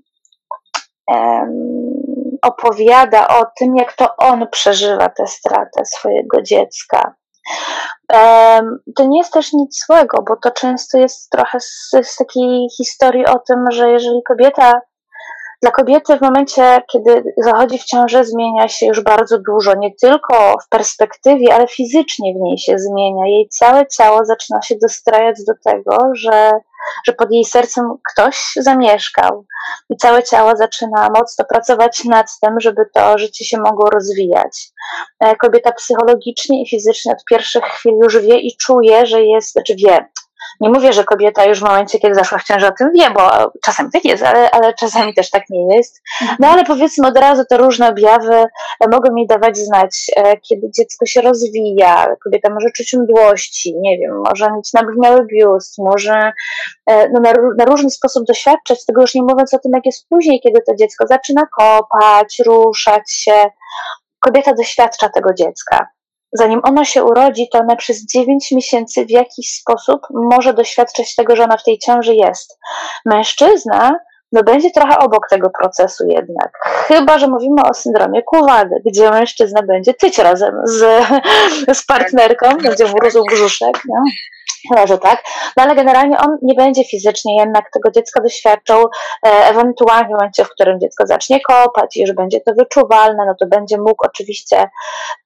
um, 1.06 2.02
opowiada 2.42 3.28
o 3.28 3.44
tym, 3.58 3.76
jak 3.76 3.92
to 3.92 4.16
on 4.16 4.48
przeżywa 4.48 5.08
tę 5.08 5.26
stratę 5.26 5.84
swojego 5.84 6.42
dziecka. 6.42 7.14
To 8.96 9.04
nie 9.04 9.18
jest 9.18 9.32
też 9.32 9.52
nic 9.52 9.84
złego, 9.86 10.22
bo 10.28 10.36
to 10.36 10.50
często 10.50 10.98
jest 10.98 11.30
trochę 11.30 11.60
z, 11.60 11.90
z 12.02 12.16
takiej 12.16 12.68
historii 12.76 13.26
o 13.26 13.38
tym, 13.38 13.64
że 13.70 13.90
jeżeli 13.90 14.22
kobieta 14.22 14.80
dla 15.62 15.70
kobiety 15.70 16.16
w 16.16 16.20
momencie, 16.20 16.82
kiedy 16.92 17.34
zachodzi 17.36 17.78
w 17.78 17.84
ciążę, 17.84 18.24
zmienia 18.24 18.68
się 18.68 18.86
już 18.86 19.00
bardzo 19.00 19.38
dużo, 19.38 19.74
nie 19.74 19.94
tylko 20.02 20.56
w 20.66 20.68
perspektywie, 20.68 21.54
ale 21.54 21.68
fizycznie 21.68 22.34
w 22.34 22.40
niej 22.40 22.58
się 22.58 22.78
zmienia. 22.78 23.26
Jej 23.26 23.48
całe 23.48 23.86
ciało 23.86 24.24
zaczyna 24.24 24.62
się 24.62 24.74
dostrajać 24.82 25.36
do 25.46 25.52
tego, 25.64 25.96
że, 26.14 26.50
że 27.06 27.12
pod 27.12 27.32
jej 27.32 27.44
sercem 27.44 27.84
ktoś 28.12 28.52
zamieszkał 28.56 29.44
i 29.90 29.96
całe 29.96 30.22
ciało 30.22 30.56
zaczyna 30.56 31.08
mocno 31.16 31.44
pracować 31.44 32.04
nad 32.04 32.26
tym, 32.40 32.60
żeby 32.60 32.82
to 32.94 33.18
życie 33.18 33.44
się 33.44 33.58
mogło 33.58 33.90
rozwijać. 33.90 34.70
E, 35.20 35.36
kobieta 35.36 35.72
psychologicznie 35.72 36.62
i 36.62 36.68
fizycznie 36.68 37.12
od 37.12 37.24
pierwszych 37.24 37.64
chwil 37.64 37.94
już 38.02 38.18
wie 38.18 38.38
i 38.38 38.56
czuje, 38.56 39.06
że 39.06 39.22
jest, 39.22 39.52
znaczy 39.52 39.74
wie, 39.74 40.08
nie 40.60 40.70
mówię, 40.70 40.92
że 40.92 41.04
kobieta 41.04 41.44
już 41.44 41.60
w 41.60 41.62
momencie, 41.62 41.98
kiedy 41.98 42.14
zaszła 42.14 42.38
w 42.38 42.44
ciąży 42.44 42.66
o 42.66 42.72
tym 42.72 42.90
wie, 42.94 43.10
bo 43.10 43.52
czasami 43.64 43.90
tak 43.92 44.04
jest, 44.04 44.22
ale, 44.22 44.50
ale 44.50 44.74
czasami 44.74 45.14
też 45.14 45.30
tak 45.30 45.42
nie 45.50 45.76
jest. 45.76 46.02
No 46.38 46.48
ale 46.48 46.64
powiedzmy 46.64 47.08
od 47.08 47.18
razu 47.18 47.42
te 47.50 47.56
różne 47.56 47.88
objawy 47.88 48.34
e, 48.34 48.88
mogą 48.92 49.12
mi 49.12 49.26
dawać 49.26 49.56
znać, 49.56 50.06
e, 50.16 50.36
kiedy 50.36 50.70
dziecko 50.70 51.06
się 51.06 51.20
rozwija, 51.20 52.16
kobieta 52.24 52.50
może 52.54 52.70
czuć 52.70 52.94
mdłości, 52.94 53.74
nie 53.80 53.98
wiem, 53.98 54.22
może 54.28 54.52
mieć 54.56 54.72
nabrzmiały 54.72 55.26
biust, 55.26 55.78
może 55.78 56.32
e, 56.86 57.08
no, 57.08 57.20
na, 57.20 57.32
na 57.58 57.64
różny 57.64 57.90
sposób 57.90 58.26
doświadczać 58.26 58.86
tego, 58.86 59.00
już 59.00 59.14
nie 59.14 59.22
mówiąc 59.22 59.54
o 59.54 59.58
tym, 59.58 59.72
jak 59.74 59.86
jest 59.86 60.08
później, 60.08 60.40
kiedy 60.40 60.60
to 60.66 60.74
dziecko 60.74 61.06
zaczyna 61.06 61.42
kopać, 61.58 62.38
ruszać 62.46 63.12
się. 63.12 63.50
Kobieta 64.20 64.54
doświadcza 64.54 65.08
tego 65.08 65.34
dziecka 65.34 65.88
zanim 66.32 66.60
ono 66.64 66.84
się 66.84 67.04
urodzi, 67.04 67.48
to 67.48 67.58
ona 67.58 67.76
przez 67.76 68.06
9 68.06 68.52
miesięcy 68.52 69.06
w 69.06 69.10
jakiś 69.10 69.50
sposób 69.50 70.00
może 70.10 70.54
doświadczać 70.54 71.14
tego, 71.14 71.36
że 71.36 71.44
ona 71.44 71.56
w 71.56 71.64
tej 71.64 71.78
ciąży 71.78 72.14
jest. 72.14 72.58
Mężczyzna 73.04 73.92
no 74.32 74.42
będzie 74.42 74.70
trochę 74.70 74.98
obok 74.98 75.28
tego 75.30 75.50
procesu 75.60 76.04
jednak. 76.06 76.50
Chyba, 76.64 77.18
że 77.18 77.26
mówimy 77.26 77.62
o 77.70 77.74
syndromie 77.74 78.22
Kuwady, 78.22 78.74
gdzie 78.86 79.10
mężczyzna 79.10 79.62
będzie 79.62 79.94
tyć 79.94 80.18
razem 80.18 80.54
z, 80.64 80.84
z 81.80 81.86
partnerką, 81.86 82.48
będzie 82.62 82.84
mu 82.84 83.24
brzuszek. 83.30 83.82
No. 83.88 84.02
Chyba, 84.68 84.86
że 84.86 84.98
tak. 84.98 85.24
No 85.56 85.62
ale 85.62 85.74
generalnie 85.74 86.18
on 86.18 86.38
nie 86.42 86.54
będzie 86.54 86.84
fizycznie 86.84 87.36
jednak 87.36 87.70
tego 87.70 87.90
dziecka 87.90 88.22
doświadczał, 88.22 88.90
e, 89.26 89.46
ewentualnie 89.46 90.08
w 90.08 90.10
momencie, 90.10 90.44
w 90.44 90.48
którym 90.48 90.80
dziecko 90.80 91.06
zacznie 91.06 91.40
kopać 91.40 91.96
już 91.96 92.12
będzie 92.12 92.40
to 92.40 92.52
wyczuwalne, 92.54 93.26
no 93.26 93.34
to 93.40 93.46
będzie 93.46 93.78
mógł 93.78 94.06
oczywiście 94.06 94.70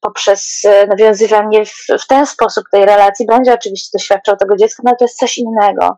poprzez 0.00 0.62
e, 0.64 0.86
nawiązywanie 0.86 1.64
w, 1.64 1.86
w 2.02 2.06
ten 2.06 2.26
sposób 2.26 2.64
tej 2.72 2.84
relacji, 2.84 3.26
będzie 3.26 3.54
oczywiście 3.54 3.98
doświadczał 3.98 4.36
tego 4.36 4.56
dziecka, 4.56 4.82
no 4.84 4.90
ale 4.90 4.96
to 4.96 5.04
jest 5.04 5.18
coś 5.18 5.38
innego. 5.38 5.96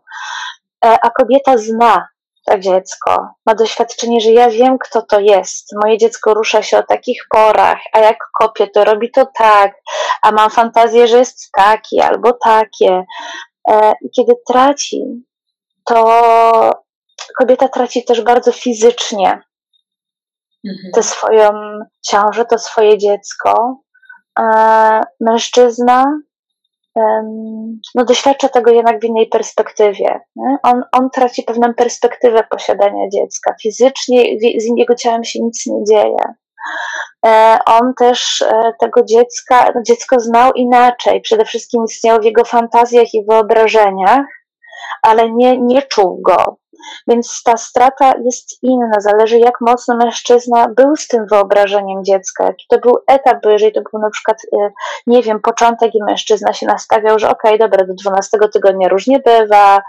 E, 0.85 0.97
a 1.01 1.09
kobieta 1.09 1.57
zna 1.57 2.07
to 2.45 2.59
dziecko, 2.59 3.27
ma 3.45 3.55
doświadczenie, 3.55 4.21
że 4.21 4.31
ja 4.31 4.49
wiem, 4.49 4.77
kto 4.79 5.01
to 5.01 5.19
jest. 5.19 5.67
Moje 5.83 5.97
dziecko 5.97 6.33
rusza 6.33 6.63
się 6.63 6.77
o 6.77 6.83
takich 6.83 7.21
porach, 7.29 7.79
a 7.93 7.99
jak 7.99 8.17
kopie, 8.39 8.67
to 8.67 8.83
robi 8.83 9.11
to 9.11 9.27
tak, 9.37 9.75
a 10.21 10.31
mam 10.31 10.49
fantazję, 10.49 11.07
że 11.07 11.17
jest 11.17 11.51
taki 11.51 12.01
albo 12.01 12.33
takie. 12.33 13.05
E, 13.69 13.93
I 14.01 14.09
kiedy 14.11 14.33
traci, 14.47 15.03
to 15.85 16.05
kobieta 17.37 17.67
traci 17.67 18.05
też 18.05 18.21
bardzo 18.21 18.51
fizycznie 18.51 19.41
mhm. 20.69 20.91
tę 20.93 21.03
swoją 21.03 21.51
ciążę, 22.01 22.45
to 22.45 22.57
swoje 22.57 22.97
dziecko. 22.97 23.81
E, 24.39 25.01
mężczyzna 25.19 26.05
no, 27.95 28.05
doświadcza 28.05 28.49
tego 28.49 28.71
jednak 28.71 29.01
w 29.01 29.03
innej 29.03 29.27
perspektywie. 29.27 30.19
On, 30.63 30.83
on 30.91 31.09
traci 31.09 31.43
pewną 31.43 31.73
perspektywę 31.73 32.43
posiadania 32.51 33.09
dziecka. 33.13 33.55
Fizycznie 33.61 34.23
z 34.57 34.77
jego 34.77 34.95
ciałem 34.95 35.23
się 35.23 35.39
nic 35.43 35.65
nie 35.65 35.83
dzieje. 35.83 36.33
E, 37.25 37.59
on 37.65 37.93
też 37.97 38.41
e, 38.41 38.73
tego 38.79 39.03
dziecka, 39.03 39.71
no 39.75 39.81
dziecko 39.87 40.19
znał 40.19 40.51
inaczej. 40.51 41.21
Przede 41.21 41.45
wszystkim 41.45 41.83
istniał 41.83 42.19
w 42.21 42.25
jego 42.25 42.45
fantazjach 42.45 43.13
i 43.13 43.25
wyobrażeniach, 43.25 44.25
ale 45.01 45.31
nie, 45.31 45.57
nie 45.57 45.81
czuł 45.81 46.21
go. 46.21 46.57
Więc 47.07 47.41
ta 47.43 47.57
strata 47.57 48.13
jest 48.23 48.63
inna, 48.63 48.99
zależy 48.99 49.39
jak 49.39 49.61
mocno 49.61 49.95
mężczyzna 49.95 50.67
był 50.67 50.95
z 50.95 51.07
tym 51.07 51.25
wyobrażeniem 51.31 52.03
dziecka, 52.03 52.45
jaki 52.45 52.65
to 52.69 52.79
był 52.79 52.97
etap, 53.07 53.37
bo 53.43 53.49
jeżeli 53.49 53.71
to 53.71 53.81
był 53.91 54.01
na 54.01 54.09
przykład, 54.09 54.37
y, 54.43 54.57
nie 55.07 55.23
wiem, 55.23 55.39
początek 55.39 55.95
i 55.95 56.03
mężczyzna 56.03 56.53
się 56.53 56.65
nastawiał, 56.65 57.19
że 57.19 57.29
okej, 57.29 57.55
okay, 57.55 57.69
dobra, 57.69 57.85
do 57.87 57.93
12 57.93 58.37
tygodnia 58.53 58.87
różnie 58.87 59.19
bywa, 59.19 59.81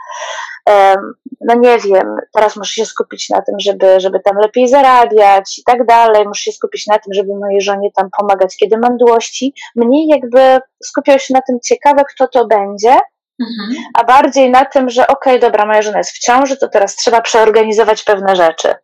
no 1.41 1.55
nie 1.55 1.79
wiem, 1.79 2.17
teraz 2.33 2.57
muszę 2.57 2.75
się 2.75 2.87
skupić 2.87 3.31
na 3.31 3.43
tym, 3.43 3.55
żeby, 3.61 4.01
żeby 4.01 4.21
tam 4.21 4.37
lepiej 4.37 4.69
zarabiać 4.69 5.59
i 5.59 5.65
tak 5.65 5.87
dalej, 5.87 6.29
muszę 6.29 6.43
się 6.43 6.53
skupić 6.53 6.87
na 6.87 6.99
tym, 6.99 7.15
żeby 7.15 7.37
mojej 7.37 7.61
żonie 7.61 7.91
tam 7.97 8.09
pomagać, 8.19 8.57
kiedy 8.57 8.79
mam 8.79 8.97
dłości, 8.97 9.55
mniej 9.77 10.07
jakby 10.09 10.59
skupiał 10.85 11.19
się 11.19 11.35
na 11.35 11.41
tym 11.43 11.59
ciekawe, 11.65 12.03
kto 12.15 12.29
to 12.29 12.47
będzie, 12.47 12.99
Mhm. 13.41 13.85
a 13.95 14.05
bardziej 14.05 14.51
na 14.51 14.65
tym, 14.65 14.91
że 14.91 15.07
okej, 15.07 15.37
okay, 15.37 15.39
dobra, 15.39 15.67
moja 15.67 15.83
żona 15.83 15.99
jest 15.99 16.11
w 16.11 16.19
ciąży, 16.19 16.57
to 16.57 16.69
teraz 16.69 16.97
trzeba 16.97 17.21
przeorganizować 17.21 18.03
pewne 18.03 18.37
rzeczy. 18.37 18.75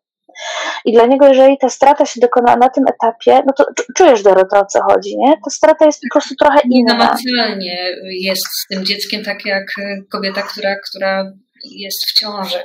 I 0.85 0.93
dla 0.93 1.07
niego, 1.07 1.29
jeżeli 1.29 1.59
ta 1.59 1.69
strata 1.69 2.07
się 2.07 2.21
dokona 2.21 2.57
na 2.57 2.69
tym 2.69 2.85
etapie, 2.89 3.43
no 3.47 3.53
to 3.53 3.65
czujesz, 3.97 4.23
Dorota, 4.23 4.61
o 4.61 4.67
co 4.67 4.83
chodzi, 4.83 5.17
nie? 5.19 5.35
Ta 5.45 5.51
strata 5.51 5.87
jest 5.87 6.01
po 6.01 6.19
prostu 6.19 6.35
trochę 6.35 6.61
inna. 6.71 6.95
Namacalnie 6.95 7.97
jest 8.05 8.47
z 8.47 8.67
tym 8.67 8.85
dzieckiem 8.85 9.25
tak 9.25 9.45
jak 9.45 9.67
kobieta, 10.13 10.43
która, 10.43 10.77
która 10.91 11.33
jest 11.65 12.07
w 12.07 12.13
ciąży. 12.13 12.59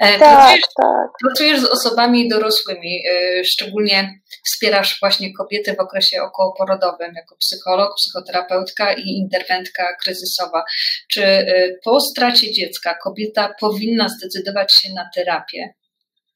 E, 0.00 0.18
tak, 0.18 0.18
pracujesz, 0.18 0.60
tak. 0.76 1.08
pracujesz 1.24 1.60
z 1.60 1.64
osobami 1.64 2.28
dorosłymi, 2.28 3.02
e, 3.10 3.44
szczególnie 3.44 4.20
wspierasz 4.44 5.00
właśnie 5.00 5.34
kobiety 5.34 5.74
w 5.74 5.80
okresie 5.80 6.22
okołoporodowym 6.22 7.14
jako 7.14 7.36
psycholog, 7.36 7.94
psychoterapeutka 7.96 8.92
i 8.92 9.02
interwentka 9.02 9.96
kryzysowa. 10.02 10.64
Czy 11.12 11.24
e, 11.24 11.68
po 11.84 12.00
stracie 12.00 12.52
dziecka 12.52 12.94
kobieta 12.94 13.54
powinna 13.60 14.08
zdecydować 14.08 14.74
się 14.74 14.88
na 14.94 15.10
terapię? 15.14 15.74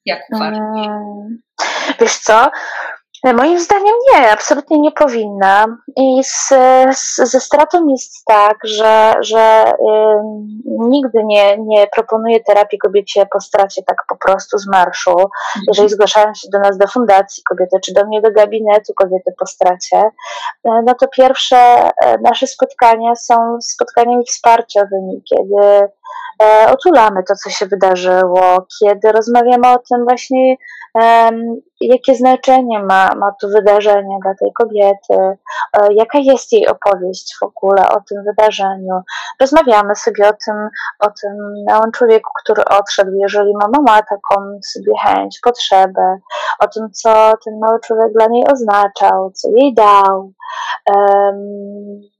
Jak 0.05 0.21
uważasz? 0.33 0.88
Wiesz 2.01 2.19
co? 2.19 2.51
Moim 3.33 3.61
zdaniem 3.61 3.95
nie, 4.13 4.33
absolutnie 4.33 4.81
nie 4.81 4.93
powinna. 4.93 5.67
I 5.97 6.25
z, 6.25 6.49
z, 6.99 7.17
ze 7.17 7.41
stratą 7.41 7.89
jest 7.89 8.25
tak, 8.25 8.57
że, 8.65 9.13
że 9.21 9.73
y, 9.73 9.75
nigdy 10.67 11.25
nie, 11.25 11.59
nie 11.59 11.87
proponuję 11.87 12.41
terapii 12.41 12.79
kobiecie 12.79 13.27
po 13.33 13.41
stracie 13.41 13.83
tak 13.83 13.97
po 14.09 14.17
prostu 14.17 14.59
z 14.59 14.67
marszu. 14.67 15.11
Mhm. 15.11 15.31
Jeżeli 15.69 15.89
zgłaszają 15.89 16.35
się 16.35 16.49
do 16.53 16.59
nas 16.59 16.79
do 16.79 16.87
fundacji 16.87 17.43
kobiety, 17.43 17.77
czy 17.85 17.93
do 17.93 18.07
mnie 18.07 18.21
do 18.21 18.33
gabinetu 18.33 18.93
kobiety 18.97 19.35
po 19.39 19.47
stracie, 19.47 19.99
y, 19.99 20.71
no 20.85 20.95
to 21.01 21.09
pierwsze 21.09 21.89
y, 21.89 21.91
nasze 22.23 22.47
spotkania 22.47 23.17
są 23.17 23.61
spotkaniami 23.61 24.25
wsparciowymi, 24.25 25.23
kiedy 25.23 25.67
e, 25.67 25.89
otulamy 26.73 27.23
to, 27.29 27.35
co 27.35 27.51
się 27.51 27.67
wydarzyło, 27.67 28.67
kiedy 28.81 29.12
rozmawiamy 29.12 29.69
o 29.69 29.79
tym 29.79 30.05
właśnie, 30.05 30.57
jakie 31.81 32.14
znaczenie 32.14 32.83
ma, 32.83 33.09
ma 33.17 33.33
to 33.40 33.49
wydarzenie 33.49 34.19
dla 34.23 34.35
tej 34.35 34.53
kobiety, 34.53 35.38
e, 35.73 35.95
jaka 35.95 36.19
jest 36.19 36.53
jej 36.53 36.69
opowieść 36.69 37.37
w 37.40 37.43
ogóle 37.43 37.88
o 37.88 38.01
tym 38.09 38.25
wydarzeniu. 38.25 39.01
Rozmawiamy 39.40 39.97
sobie 39.97 40.29
o 40.29 40.33
tym, 40.33 40.69
o 41.01 41.07
tym 41.07 41.64
małym 41.69 41.93
człowieku, 41.93 42.31
który 42.45 42.64
odszedł, 42.64 43.11
jeżeli 43.14 43.53
mama 43.57 43.79
ma 43.87 44.03
taką 44.03 44.61
sobie 44.73 44.93
chęć, 45.03 45.38
potrzebę, 45.43 46.19
o 46.61 46.69
tym, 46.69 46.90
co 46.93 47.33
ten 47.45 47.59
mały 47.59 47.81
człowiek 47.81 48.12
dla 48.12 48.27
niej 48.27 48.45
oznaczał, 48.53 49.31
co 49.31 49.49
jej 49.49 49.75
dał. 49.75 50.33
Um, 50.95 52.13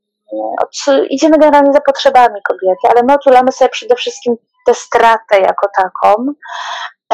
idziemy 1.11 1.38
generalnie 1.38 1.73
za 1.73 1.81
potrzebami 1.81 2.40
kobiety, 2.49 2.88
ale 2.90 3.03
my 3.03 3.14
otulamy 3.14 3.53
sobie 3.53 3.68
przede 3.68 3.94
wszystkim 3.94 4.37
tę 4.66 4.75
stratę 4.75 5.40
jako 5.40 5.66
taką, 5.77 6.35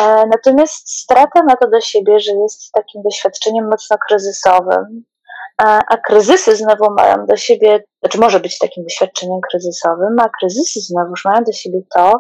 E, 0.01 0.27
natomiast 0.27 1.01
strata 1.01 1.43
ma 1.43 1.57
to 1.57 1.69
do 1.69 1.81
siebie, 1.81 2.21
że 2.21 2.33
jest 2.33 2.73
takim 2.73 3.03
doświadczeniem 3.03 3.69
mocno 3.71 3.97
kryzysowym, 4.09 5.05
a 5.63 5.97
kryzysy 5.97 6.57
znowu 6.57 6.95
mają 6.95 7.27
do 7.27 7.37
siebie, 7.37 7.85
znaczy 8.03 8.19
może 8.21 8.41
być 8.41 8.59
takim 8.59 8.85
doświadczeniem 8.85 9.41
kryzysowym, 9.51 10.17
a 10.21 10.29
kryzysy 10.29 10.81
znowu 10.81 11.13
mają 11.25 11.45
do 11.45 11.53
siebie 11.53 11.81
to, 11.95 12.13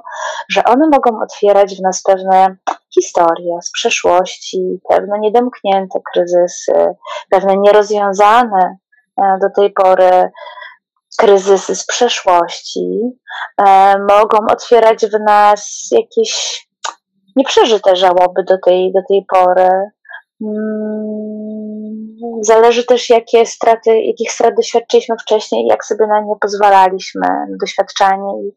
że 0.50 0.64
one 0.64 0.88
mogą 0.92 1.20
otwierać 1.22 1.76
w 1.76 1.82
nas 1.82 2.02
pewne 2.02 2.56
historie 2.94 3.58
z 3.62 3.70
przeszłości, 3.72 4.80
pewne 4.88 5.18
niedomknięte 5.18 6.00
kryzysy, 6.12 6.94
pewne 7.30 7.56
nierozwiązane 7.56 8.76
e, 9.22 9.38
do 9.40 9.50
tej 9.56 9.72
pory 9.72 10.30
kryzysy 11.20 11.74
z 11.74 11.86
przeszłości, 11.86 13.00
e, 13.58 13.94
mogą 13.98 14.38
otwierać 14.50 15.06
w 15.06 15.20
nas 15.26 15.88
jakieś 15.90 16.62
nieprzeżyte 17.36 17.96
żałoby 17.96 18.44
do 18.44 18.58
tej, 18.64 18.92
do 18.92 19.00
tej 19.08 19.24
pory. 19.28 19.68
Mm, 20.42 22.16
zależy 22.40 22.84
też, 22.84 23.10
jakie 23.10 23.46
straty, 23.46 24.00
jakich 24.00 24.32
strat 24.32 24.54
doświadczyliśmy 24.56 25.16
wcześniej 25.18 25.66
jak 25.66 25.84
sobie 25.84 26.06
na 26.06 26.20
nie 26.20 26.34
pozwalaliśmy, 26.40 27.26
doświadczanie 27.60 28.48
ich. 28.48 28.54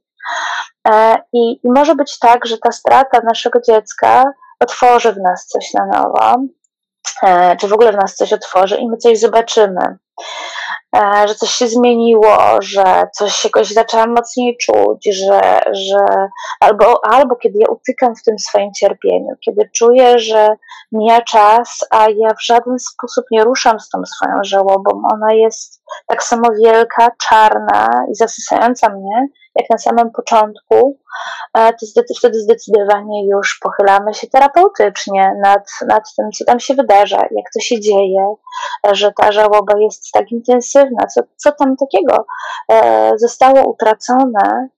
E, 0.88 1.18
I, 1.34 1.60
I 1.64 1.72
może 1.76 1.96
być 1.96 2.20
tak, 2.20 2.46
że 2.46 2.58
ta 2.58 2.72
strata 2.72 3.22
naszego 3.24 3.62
dziecka 3.62 4.24
otworzy 4.60 5.14
w 5.14 5.18
nas 5.18 5.48
coś 5.48 5.74
na 5.74 5.86
nowo, 5.86 6.36
e, 7.24 7.56
czy 7.56 7.68
w 7.68 7.74
ogóle 7.74 7.92
w 7.92 7.98
nas 7.98 8.16
coś 8.16 8.34
otworzy 8.34 8.78
i 8.78 8.90
my 8.90 8.98
coś 8.98 9.20
zobaczymy. 9.20 9.98
E, 10.96 11.28
że 11.28 11.36
coś 11.36 11.50
się 11.50 11.68
zmieniło, 11.68 12.38
że 12.62 13.08
coś 13.14 13.44
jakoś 13.44 13.68
zaczęłam 13.68 14.10
mocniej 14.10 14.58
czuć, 14.58 15.10
że, 15.16 15.62
że 15.72 16.06
albo, 16.60 17.06
albo 17.06 17.36
kiedy 17.36 17.60
ja 17.60 17.68
utykam 17.68 18.16
w 18.16 18.24
tym 18.24 18.40
swoim 18.40 18.74
cierpieniu, 18.74 19.30
kiedy 19.46 19.70
czuję, 19.74 20.20
że 20.20 20.56
mija 20.92 21.22
czas, 21.22 21.80
a 21.90 22.10
ja 22.10 22.34
w 22.34 22.46
żaden 22.46 22.80
sposób 22.80 23.26
nie 23.32 23.44
ruszam 23.44 23.80
z 23.80 23.90
tą 23.90 24.02
swoją 24.06 24.36
żałobą, 24.44 25.02
ona 25.14 25.34
jest 25.34 25.84
tak 26.08 26.24
samo 26.24 26.50
wielka, 26.64 27.12
czarna 27.30 27.88
i 28.12 28.16
zasysająca 28.16 28.90
mnie, 28.90 29.28
jak 29.56 29.70
na 29.70 29.78
samym 29.78 30.12
początku, 30.12 31.00
to 31.54 32.16
wtedy 32.20 32.40
zdecydowanie 32.40 33.28
już 33.28 33.60
pochylamy 33.64 34.14
się 34.14 34.28
terapeutycznie 34.28 35.34
nad, 35.44 35.70
nad 35.88 36.04
tym, 36.18 36.32
co 36.32 36.46
tam 36.46 36.60
się 36.60 36.74
wydarza, 36.74 37.18
jak 37.18 37.46
to 37.54 37.60
się 37.60 37.80
dzieje, 37.80 38.34
że 38.92 39.12
ta 39.18 39.32
żałoba 39.32 39.74
jest 39.80 40.12
tak 40.12 40.32
intensywna, 40.32 40.83
co, 41.14 41.22
co 41.36 41.52
tam 41.52 41.76
takiego 41.78 42.26
e, 42.72 43.12
zostało 43.18 43.70
utracone, 43.72 44.70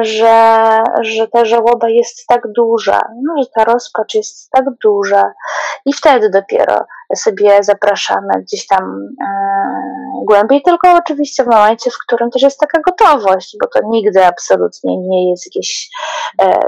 że, 0.00 0.78
że 1.00 1.28
ta 1.28 1.44
żałoba 1.44 1.88
jest 1.88 2.26
tak 2.26 2.42
duża, 2.56 3.00
no, 3.22 3.42
że 3.42 3.48
ta 3.54 3.64
rozpacz 3.64 4.14
jest 4.14 4.50
tak 4.50 4.64
duża, 4.82 5.32
i 5.86 5.92
wtedy 5.92 6.30
dopiero 6.30 6.86
sobie 7.16 7.62
zapraszamy 7.62 8.42
gdzieś 8.42 8.66
tam 8.66 9.08
e, 9.22 9.34
głębiej, 10.24 10.62
tylko 10.62 10.94
oczywiście 10.94 11.44
w 11.44 11.46
momencie, 11.46 11.90
w 11.90 11.98
którym 12.06 12.30
też 12.30 12.42
jest 12.42 12.60
taka 12.60 12.80
gotowość, 12.80 13.56
bo 13.60 13.66
to 13.68 13.80
nigdy 13.88 14.26
absolutnie 14.26 14.96
nie 14.96 15.30
jest 15.30 15.46
jakieś 15.46 15.90
e, 16.42 16.58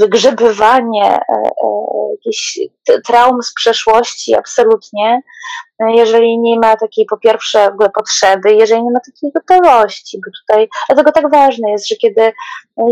wygrzebywanie 0.00 1.12
e, 1.12 1.20
e, 1.28 2.10
jakichś 2.10 2.58
traum 3.06 3.42
z 3.42 3.54
przeszłości, 3.54 4.34
absolutnie, 4.34 5.22
jeżeli 5.80 6.38
nie 6.38 6.58
ma 6.58 6.76
takiej 6.76 7.06
po 7.06 7.16
pierwsze 7.16 7.70
w 7.70 7.72
ogóle 7.72 7.90
potrzeby, 7.90 8.52
jeżeli 8.54 8.82
nie 8.82 8.90
ma 8.90 9.00
takiej 9.00 9.32
gotowości, 9.32 10.20
bo 10.24 10.30
tutaj, 10.40 10.68
dlatego 10.88 11.12
tak 11.12 11.30
ważne 11.30 11.70
jest, 11.70 11.88
że 11.88 11.96
kiedy 11.96 12.32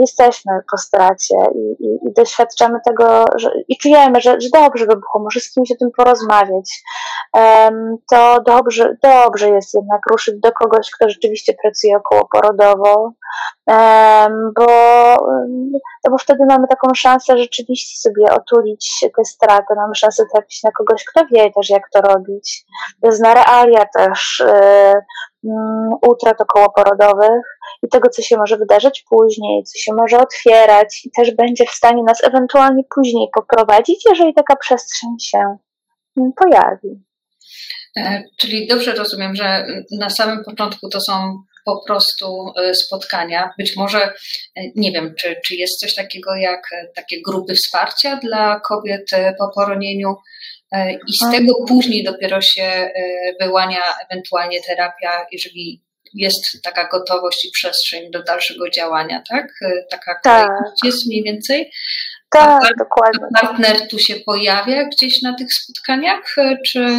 jesteśmy 0.01 0.53
po 0.71 0.79
stracie 0.79 1.35
i, 1.55 1.85
i, 1.85 2.09
i 2.09 2.13
doświadczamy 2.13 2.79
tego 2.85 3.25
że, 3.37 3.51
i 3.69 3.77
czujemy, 3.77 4.21
że, 4.21 4.41
że 4.41 4.49
dobrze 4.53 4.87
by 4.87 4.97
było 4.97 5.25
może 5.25 5.41
z 5.41 5.53
kimś 5.53 5.73
o 5.73 5.75
tym 5.79 5.91
porozmawiać, 5.97 6.83
to 8.11 8.41
dobrze, 8.47 8.97
dobrze 9.03 9.49
jest 9.49 9.75
jednak 9.75 10.01
ruszyć 10.11 10.41
do 10.41 10.53
kogoś, 10.53 10.91
kto 10.91 11.09
rzeczywiście 11.09 11.55
pracuje 11.63 11.97
około 11.97 12.29
porodowo, 12.33 13.13
bo, 14.57 14.67
no 16.05 16.11
bo 16.11 16.19
wtedy 16.19 16.47
mamy 16.49 16.69
taką 16.69 16.95
szansę 16.95 17.39
rzeczywiście 17.39 18.11
sobie 18.11 18.33
otulić 18.33 19.05
tę 19.17 19.25
stratę, 19.25 19.75
mamy 19.77 19.95
szansę 19.95 20.25
trafić 20.33 20.63
na 20.63 20.71
kogoś, 20.71 21.05
kto 21.05 21.27
wie 21.33 21.51
też 21.53 21.71
jak 21.71 21.91
to 21.93 22.01
robić, 22.01 22.65
zna 23.11 23.35
realia 23.35 23.87
też 23.99 24.43
um, 24.47 25.91
utrat 26.03 26.41
okołoporodowych 26.41 27.43
i 27.83 27.89
tego, 27.89 28.09
co 28.09 28.23
się 28.23 28.37
może 28.37 28.57
wydarzyć 28.57 29.05
później, 29.11 29.65
co 29.65 29.79
się 29.79 29.95
może 29.95 30.19
otwierać 30.19 31.05
i 31.05 31.11
też 31.17 31.35
będzie 31.35 31.65
w 31.65 31.71
stanie 31.71 32.03
nas 32.03 32.25
ewentualnie 32.25 32.83
później 32.95 33.29
poprowadzić, 33.35 34.05
jeżeli 34.11 34.35
taka 34.35 34.57
przestrzeń 34.57 35.11
się 35.21 35.57
pojawi. 36.37 37.07
E, 37.97 38.23
czyli 38.37 38.67
dobrze 38.67 38.93
rozumiem, 38.93 39.37
że 39.37 39.67
na 39.99 40.11
samym 40.11 40.45
początku 40.45 40.89
to 40.89 41.01
są 41.01 41.43
po 41.65 41.81
prostu 41.87 42.53
e, 42.57 42.75
spotkania. 42.75 43.51
Być 43.59 43.77
może, 43.77 44.03
e, 44.57 44.63
nie 44.77 44.93
wiem, 44.93 45.15
czy, 45.19 45.37
czy 45.45 45.55
jest 45.55 45.81
coś 45.81 45.95
takiego 45.95 46.35
jak 46.35 46.71
takie 46.95 47.17
grupy 47.27 47.55
wsparcia 47.55 48.17
dla 48.17 48.61
kobiet 48.61 49.11
po 49.39 49.51
poronieniu 49.55 50.15
i 51.09 51.13
z 51.13 51.31
tego 51.33 51.53
później 51.69 52.05
dopiero 52.05 52.41
się 52.41 52.91
wyłania 53.41 53.81
ewentualnie 54.11 54.63
terapia, 54.63 55.27
jeżeli 55.33 55.87
jest 56.15 56.63
taka 56.63 56.89
gotowość 56.89 57.45
i 57.45 57.51
przestrzeń 57.51 58.11
do 58.11 58.23
dalszego 58.23 58.71
działania, 58.71 59.23
tak? 59.31 59.47
Taka 59.91 60.21
tak. 60.23 60.51
jest 60.85 61.07
mniej 61.07 61.23
więcej. 61.23 61.71
Tak, 62.31 62.65
a 62.65 62.69
dokładnie. 62.79 63.29
Partner 63.41 63.89
tu 63.89 63.99
się 63.99 64.15
pojawia 64.27 64.85
gdzieś 64.85 65.23
na 65.23 65.35
tych 65.35 65.55
spotkaniach, 65.55 66.35
czy, 66.67 66.97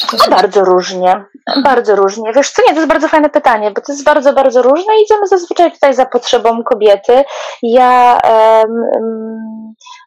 czy 0.00 0.16
Bardzo 0.30 0.64
różnie, 0.64 1.24
bardzo 1.62 1.96
różnie. 1.96 2.32
Wiesz 2.36 2.50
co, 2.50 2.62
nie, 2.62 2.68
to 2.68 2.74
jest 2.74 2.88
bardzo 2.88 3.08
fajne 3.08 3.30
pytanie, 3.30 3.70
bo 3.70 3.80
to 3.80 3.92
jest 3.92 4.04
bardzo, 4.04 4.32
bardzo 4.32 4.62
różne 4.62 4.92
idziemy 5.04 5.26
zazwyczaj 5.26 5.72
tutaj 5.72 5.94
za 5.94 6.06
potrzebą 6.06 6.64
kobiety. 6.64 7.24
Ja 7.62 8.20
um, 8.24 9.55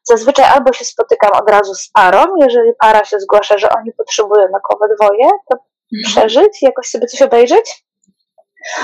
zazwyczaj 0.04 0.46
albo 0.46 0.74
się 0.74 0.86
spotykam 0.86 1.32
od 1.34 1.50
razu 1.50 1.76
z 1.76 1.90
parą, 1.90 2.24
jeżeli 2.42 2.72
para 2.80 3.06
się 3.06 3.20
zgłasza, 3.20 3.58
że 3.58 3.70
oni 3.70 3.94
potrzebują 3.94 4.48
na 4.52 4.60
dwoje, 4.96 5.30
to 5.50 5.58
mhm. 5.58 6.06
przeżyć, 6.06 6.62
jakoś 6.62 6.88
sobie 6.88 7.08
coś 7.08 7.22
obejrzeć. 7.22 7.84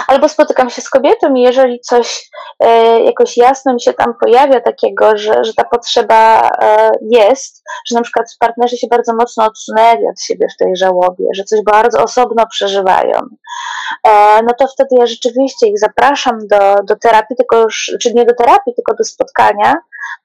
Albo 0.07 0.29
spotykam 0.29 0.69
się 0.69 0.81
z 0.81 0.89
kobietą 0.89 1.35
i 1.35 1.41
jeżeli 1.41 1.79
coś 1.79 2.29
e, 2.59 2.99
jakoś 3.03 3.37
jasno 3.37 3.73
mi 3.73 3.81
się 3.81 3.93
tam 3.93 4.13
pojawia 4.21 4.61
takiego, 4.61 5.17
że, 5.17 5.43
że 5.43 5.53
ta 5.53 5.63
potrzeba 5.63 6.49
e, 6.61 6.91
jest, 7.01 7.63
że 7.89 7.95
na 7.95 8.01
przykład 8.01 8.25
partnerzy 8.39 8.77
się 8.77 8.87
bardzo 8.87 9.15
mocno 9.15 9.45
odsunęli 9.45 10.07
od 10.07 10.21
siebie 10.21 10.47
w 10.55 10.57
tej 10.57 10.75
żałobie, 10.75 11.25
że 11.35 11.43
coś 11.43 11.61
bardzo 11.61 12.03
osobno 12.03 12.47
przeżywają, 12.47 13.19
e, 14.07 14.41
no 14.43 14.53
to 14.59 14.67
wtedy 14.67 14.89
ja 14.99 15.05
rzeczywiście 15.05 15.67
ich 15.67 15.79
zapraszam 15.79 16.37
do, 16.47 16.75
do 16.83 16.95
terapii, 16.95 17.35
tylko 17.35 17.61
już, 17.61 17.91
czy 18.01 18.13
nie 18.13 18.25
do 18.25 18.35
terapii, 18.35 18.73
tylko 18.75 18.93
do 18.93 19.03
spotkania, 19.03 19.73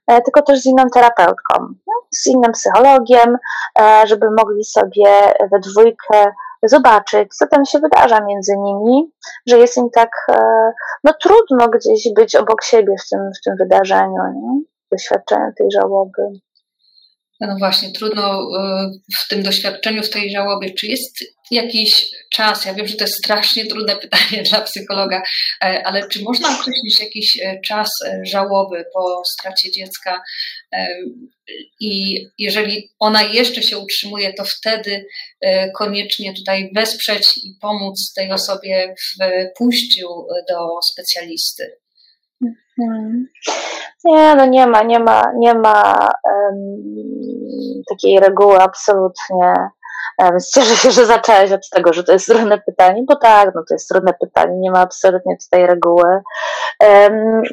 tylko 0.06 0.42
też 0.42 0.60
z 0.60 0.66
inną 0.66 0.84
terapeutką, 0.94 1.54
no, 1.58 1.92
z 2.10 2.26
innym 2.26 2.52
psychologiem, 2.52 3.38
e, 3.80 4.06
żeby 4.06 4.26
mogli 4.30 4.64
sobie 4.64 5.34
we 5.52 5.60
dwójkę 5.60 6.32
zobaczyć, 6.62 7.34
co 7.34 7.46
tam 7.46 7.64
się 7.64 7.78
wydarza 7.78 8.20
między 8.20 8.56
nimi, 8.56 9.12
że 9.46 9.58
jest 9.58 9.76
im 9.76 9.90
tak 9.90 10.10
e, 10.28 10.72
no, 11.04 11.12
trudno 11.20 11.68
gdzieś 11.68 12.12
być 12.14 12.36
obok 12.36 12.64
siebie 12.64 12.94
w 13.06 13.08
tym, 13.08 13.20
w 13.40 13.44
tym 13.44 13.56
wydarzeniu, 13.56 14.22
nie? 14.34 14.60
doświadczeniu 14.92 15.52
tej 15.58 15.70
żałoby. 15.70 16.22
No 17.40 17.56
właśnie, 17.58 17.92
trudno 17.92 18.40
e, 18.58 18.90
w 19.24 19.28
tym 19.28 19.42
doświadczeniu, 19.42 20.02
w 20.02 20.10
tej 20.10 20.30
żałobie. 20.30 20.74
Czy 20.74 20.86
jest 20.86 21.24
jakiś 21.50 22.10
czas? 22.32 22.64
Ja 22.64 22.74
wiem, 22.74 22.86
że 22.86 22.96
to 22.96 23.04
jest 23.04 23.24
strasznie 23.24 23.66
trudne 23.66 23.96
pytanie 24.02 24.42
dla 24.42 24.60
psychologa, 24.60 25.22
e, 25.64 25.82
ale 25.86 26.08
czy 26.08 26.22
można 26.22 26.60
określić 26.60 27.00
jakiś 27.00 27.38
czas 27.64 27.88
żałoby 28.22 28.84
po 28.94 29.22
stracie 29.32 29.70
dziecka? 29.70 30.22
I 31.80 32.16
jeżeli 32.38 32.90
ona 32.98 33.22
jeszcze 33.22 33.62
się 33.62 33.78
utrzymuje, 33.78 34.32
to 34.32 34.44
wtedy 34.44 35.06
e, 35.40 35.70
koniecznie 35.70 36.34
tutaj 36.34 36.70
wesprzeć 36.74 37.38
i 37.38 37.54
pomóc 37.60 38.12
tej 38.16 38.32
osobie 38.32 38.94
w 38.98 39.24
pójściu 39.58 40.08
do 40.48 40.68
specjalisty. 40.92 41.76
Mhm. 42.42 43.26
Nie, 44.04 44.34
no 44.34 44.46
nie 44.46 44.66
ma, 44.66 44.82
nie 44.82 44.98
ma, 44.98 45.22
nie 45.36 45.54
ma 45.54 46.08
um, 46.24 47.82
takiej 47.88 48.20
reguły 48.20 48.58
absolutnie. 48.58 49.54
Więc 50.18 50.50
cieszę 50.50 50.76
się, 50.76 50.90
że 50.90 51.06
zaczęłaś 51.06 51.52
od 51.52 51.70
tego, 51.70 51.92
że 51.92 52.04
to 52.04 52.12
jest 52.12 52.26
trudne 52.26 52.58
pytanie, 52.58 53.02
bo 53.08 53.16
tak, 53.16 53.50
no 53.54 53.62
to 53.68 53.74
jest 53.74 53.88
trudne 53.88 54.14
pytanie, 54.20 54.58
nie 54.58 54.70
ma 54.70 54.80
absolutnie 54.80 55.36
tutaj 55.44 55.66
reguły. 55.66 56.20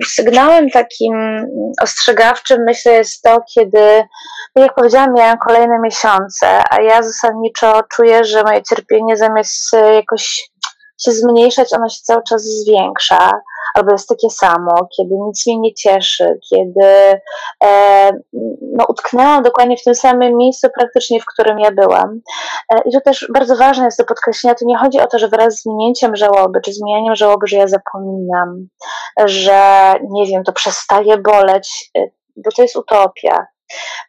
Sygnałem 0.05 0.69
takim 0.69 1.45
ostrzegawczym 1.81 2.63
myślę 2.63 2.93
jest 2.93 3.21
to, 3.21 3.41
kiedy, 3.53 4.03
no 4.55 4.61
jak 4.63 4.75
powiedziałam, 4.75 5.13
miałam 5.13 5.37
kolejne 5.37 5.79
miesiące, 5.79 6.61
a 6.69 6.81
ja 6.81 7.03
zasadniczo 7.03 7.83
czuję, 7.89 8.25
że 8.25 8.43
moje 8.43 8.63
cierpienie 8.63 9.17
zamiast 9.17 9.73
jakoś 9.93 10.49
się 11.05 11.11
zmniejszać, 11.11 11.73
ono 11.73 11.89
się 11.89 11.99
cały 12.03 12.23
czas 12.23 12.41
zwiększa 12.41 13.31
albo 13.77 13.91
jest 13.91 14.09
takie 14.09 14.29
samo, 14.29 14.87
kiedy 14.97 15.15
nic 15.15 15.47
mnie 15.47 15.57
nie 15.57 15.73
cieszy, 15.73 16.39
kiedy 16.49 16.85
e, 17.63 18.11
no, 18.61 18.85
utknęłam 18.89 19.43
dokładnie 19.43 19.77
w 19.77 19.83
tym 19.83 19.95
samym 19.95 20.37
miejscu 20.37 20.67
praktycznie, 20.77 21.19
w 21.21 21.25
którym 21.25 21.59
ja 21.59 21.71
byłam. 21.71 22.21
E, 22.73 22.79
I 22.85 22.91
to 22.91 23.01
też 23.01 23.27
bardzo 23.33 23.55
ważne 23.55 23.85
jest 23.85 23.99
do 23.99 24.05
podkreślenia, 24.05 24.55
to 24.55 24.65
nie 24.65 24.77
chodzi 24.77 24.99
o 24.99 25.07
to, 25.07 25.19
że 25.19 25.27
wraz 25.27 25.61
z 25.61 25.65
minięciem 25.65 26.15
żałoby, 26.15 26.61
czy 26.61 26.73
zmienianiem 26.73 27.15
żałoby, 27.15 27.47
że 27.47 27.57
ja 27.57 27.67
zapominam, 27.67 28.67
że 29.25 29.93
nie 30.09 30.25
wiem, 30.25 30.43
to 30.43 30.51
przestaje 30.51 31.17
boleć, 31.17 31.91
e, 31.97 32.01
bo 32.35 32.51
to 32.51 32.61
jest 32.61 32.75
utopia. 32.75 33.47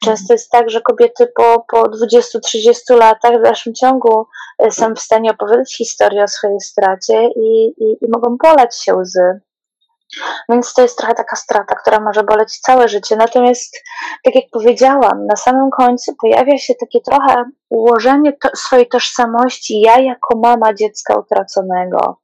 Często 0.05 0.33
jest 0.33 0.51
tak, 0.51 0.71
że 0.71 0.81
kobiety 0.81 1.33
po, 1.37 1.65
po 1.69 1.83
20-30 1.83 2.97
latach 2.97 3.39
w 3.39 3.43
dalszym 3.43 3.75
ciągu 3.75 4.27
e, 4.59 4.71
są 4.71 4.95
w 4.95 5.01
stanie 5.01 5.31
opowiadać 5.31 5.77
historię 5.77 6.25
o 6.25 6.29
swojej 6.29 6.61
stracie 6.61 7.29
i, 7.37 7.75
i, 7.79 8.05
i 8.05 8.11
mogą 8.13 8.37
polać 8.39 8.83
się 8.83 8.95
łzy. 8.95 9.41
Więc 10.49 10.75
to 10.75 10.83
jest 10.83 10.99
trochę 10.99 11.14
taka 11.14 11.37
strata, 11.37 11.75
która 11.75 12.01
może 12.01 12.23
boleć 12.23 12.61
całe 12.61 12.88
życie. 12.88 13.16
Natomiast, 13.16 13.83
tak 14.25 14.35
jak 14.35 14.44
powiedziałam, 14.53 15.27
na 15.27 15.37
samym 15.37 15.71
końcu 15.71 16.14
pojawia 16.21 16.59
się 16.59 16.75
takie 16.75 17.01
trochę 17.01 17.44
ułożenie 17.68 18.33
to, 18.33 18.49
swojej 18.57 18.88
tożsamości 18.88 19.81
ja 19.81 19.99
jako 19.99 20.38
mama 20.38 20.75
dziecka 20.75 21.18
utraconego. 21.18 22.21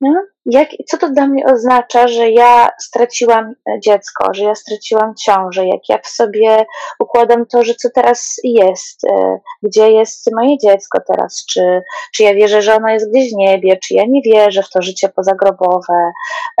No? 0.00 0.33
Jak, 0.46 0.68
co 0.86 0.98
to 0.98 1.10
dla 1.10 1.26
mnie 1.26 1.44
oznacza, 1.46 2.08
że 2.08 2.30
ja 2.30 2.70
straciłam 2.78 3.54
e, 3.68 3.80
dziecko, 3.80 4.34
że 4.34 4.44
ja 4.44 4.54
straciłam 4.54 5.14
ciążę, 5.14 5.66
jak 5.66 5.88
ja 5.88 5.98
w 5.98 6.06
sobie 6.06 6.66
układam 7.00 7.46
to, 7.46 7.64
że 7.64 7.74
co 7.74 7.88
teraz 7.94 8.36
jest, 8.44 9.04
e, 9.04 9.38
gdzie 9.62 9.90
jest 9.90 10.32
moje 10.34 10.58
dziecko 10.58 10.98
teraz, 11.06 11.44
czy, 11.50 11.82
czy 12.14 12.22
ja 12.22 12.34
wierzę, 12.34 12.62
że 12.62 12.76
ono 12.76 12.88
jest 12.88 13.10
gdzieś 13.10 13.32
w 13.32 13.36
niebie, 13.36 13.76
czy 13.76 13.94
ja 13.94 14.04
nie 14.08 14.22
wierzę 14.22 14.62
w 14.62 14.70
to 14.70 14.82
życie 14.82 15.08
pozagrobowe, 15.08 16.12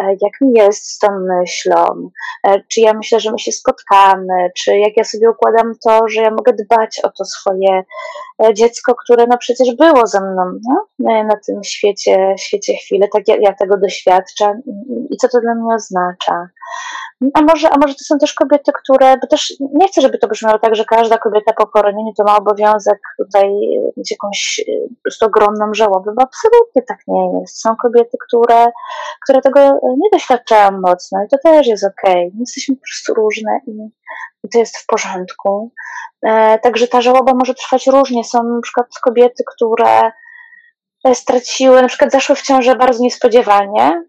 e, 0.02 0.16
jak 0.22 0.40
mi 0.40 0.52
jest 0.58 0.90
z 0.90 0.98
tą 0.98 1.08
myślą, 1.20 2.10
czy 2.68 2.80
ja 2.80 2.92
myślę, 2.94 3.20
że 3.20 3.32
my 3.32 3.38
się 3.38 3.52
spotkamy, 3.52 4.50
czy 4.56 4.78
jak 4.78 4.96
ja 4.96 5.04
sobie 5.04 5.30
układam 5.30 5.72
to, 5.84 6.08
że 6.08 6.22
ja 6.22 6.30
mogę 6.30 6.52
dbać 6.52 7.00
o 7.04 7.10
to 7.10 7.24
swoje 7.24 7.84
dziecko, 8.52 8.94
które 9.04 9.26
no 9.26 9.38
przecież 9.38 9.74
było 9.74 10.06
ze 10.06 10.20
mną 10.20 10.58
no, 10.64 10.86
na 11.24 11.36
tym 11.46 11.64
świecie, 11.64 12.34
świecie 12.38 12.74
chwilę, 12.74 13.08
tak 13.12 13.28
ja, 13.28 13.36
ja 13.40 13.52
tego 13.52 13.73
doświadczam 13.76 14.62
i 15.10 15.16
co 15.16 15.28
to 15.28 15.40
dla 15.40 15.54
mnie 15.54 15.74
oznacza. 15.74 16.48
A 17.34 17.42
może, 17.42 17.70
a 17.70 17.78
może 17.78 17.94
to 17.94 18.04
są 18.04 18.18
też 18.18 18.34
kobiety, 18.34 18.72
które, 18.82 19.16
bo 19.16 19.26
też 19.26 19.54
nie 19.60 19.88
chcę, 19.88 20.00
żeby 20.00 20.18
to 20.18 20.28
brzmiało 20.28 20.58
tak, 20.58 20.74
że 20.74 20.84
każda 20.84 21.18
kobieta 21.18 21.52
po 21.52 21.66
poronieniu 21.66 22.12
to 22.16 22.24
ma 22.24 22.36
obowiązek 22.36 22.98
tutaj 23.18 23.50
mieć 23.96 24.10
jakąś 24.10 24.64
po 24.88 25.02
prostu 25.02 25.26
ogromną 25.26 25.74
żałobę, 25.74 26.12
bo 26.16 26.22
absolutnie 26.22 26.82
tak 26.82 26.98
nie 27.08 27.40
jest. 27.40 27.60
Są 27.60 27.76
kobiety, 27.76 28.18
które, 28.28 28.66
które 29.24 29.40
tego 29.40 29.60
nie 29.82 30.10
doświadczają 30.12 30.80
mocno 30.80 31.24
i 31.24 31.28
to 31.28 31.36
też 31.42 31.66
jest 31.66 31.84
okej. 31.84 32.26
Okay. 32.26 32.40
Jesteśmy 32.40 32.76
po 32.76 32.82
prostu 32.82 33.14
różne 33.14 33.60
i, 33.66 33.70
i 34.44 34.48
to 34.48 34.58
jest 34.58 34.76
w 34.76 34.86
porządku. 34.86 35.70
E, 36.22 36.58
także 36.58 36.88
ta 36.88 37.00
żałoba 37.00 37.34
może 37.34 37.54
trwać 37.54 37.86
różnie. 37.86 38.24
Są 38.24 38.42
na 38.42 38.60
przykład 38.60 38.86
kobiety, 39.02 39.44
które 39.54 40.12
straciły, 41.12 41.82
na 41.82 41.88
przykład 41.88 42.12
zaszły 42.12 42.36
w 42.36 42.42
ciążę 42.42 42.76
bardzo 42.76 43.02
niespodziewanie. 43.02 44.02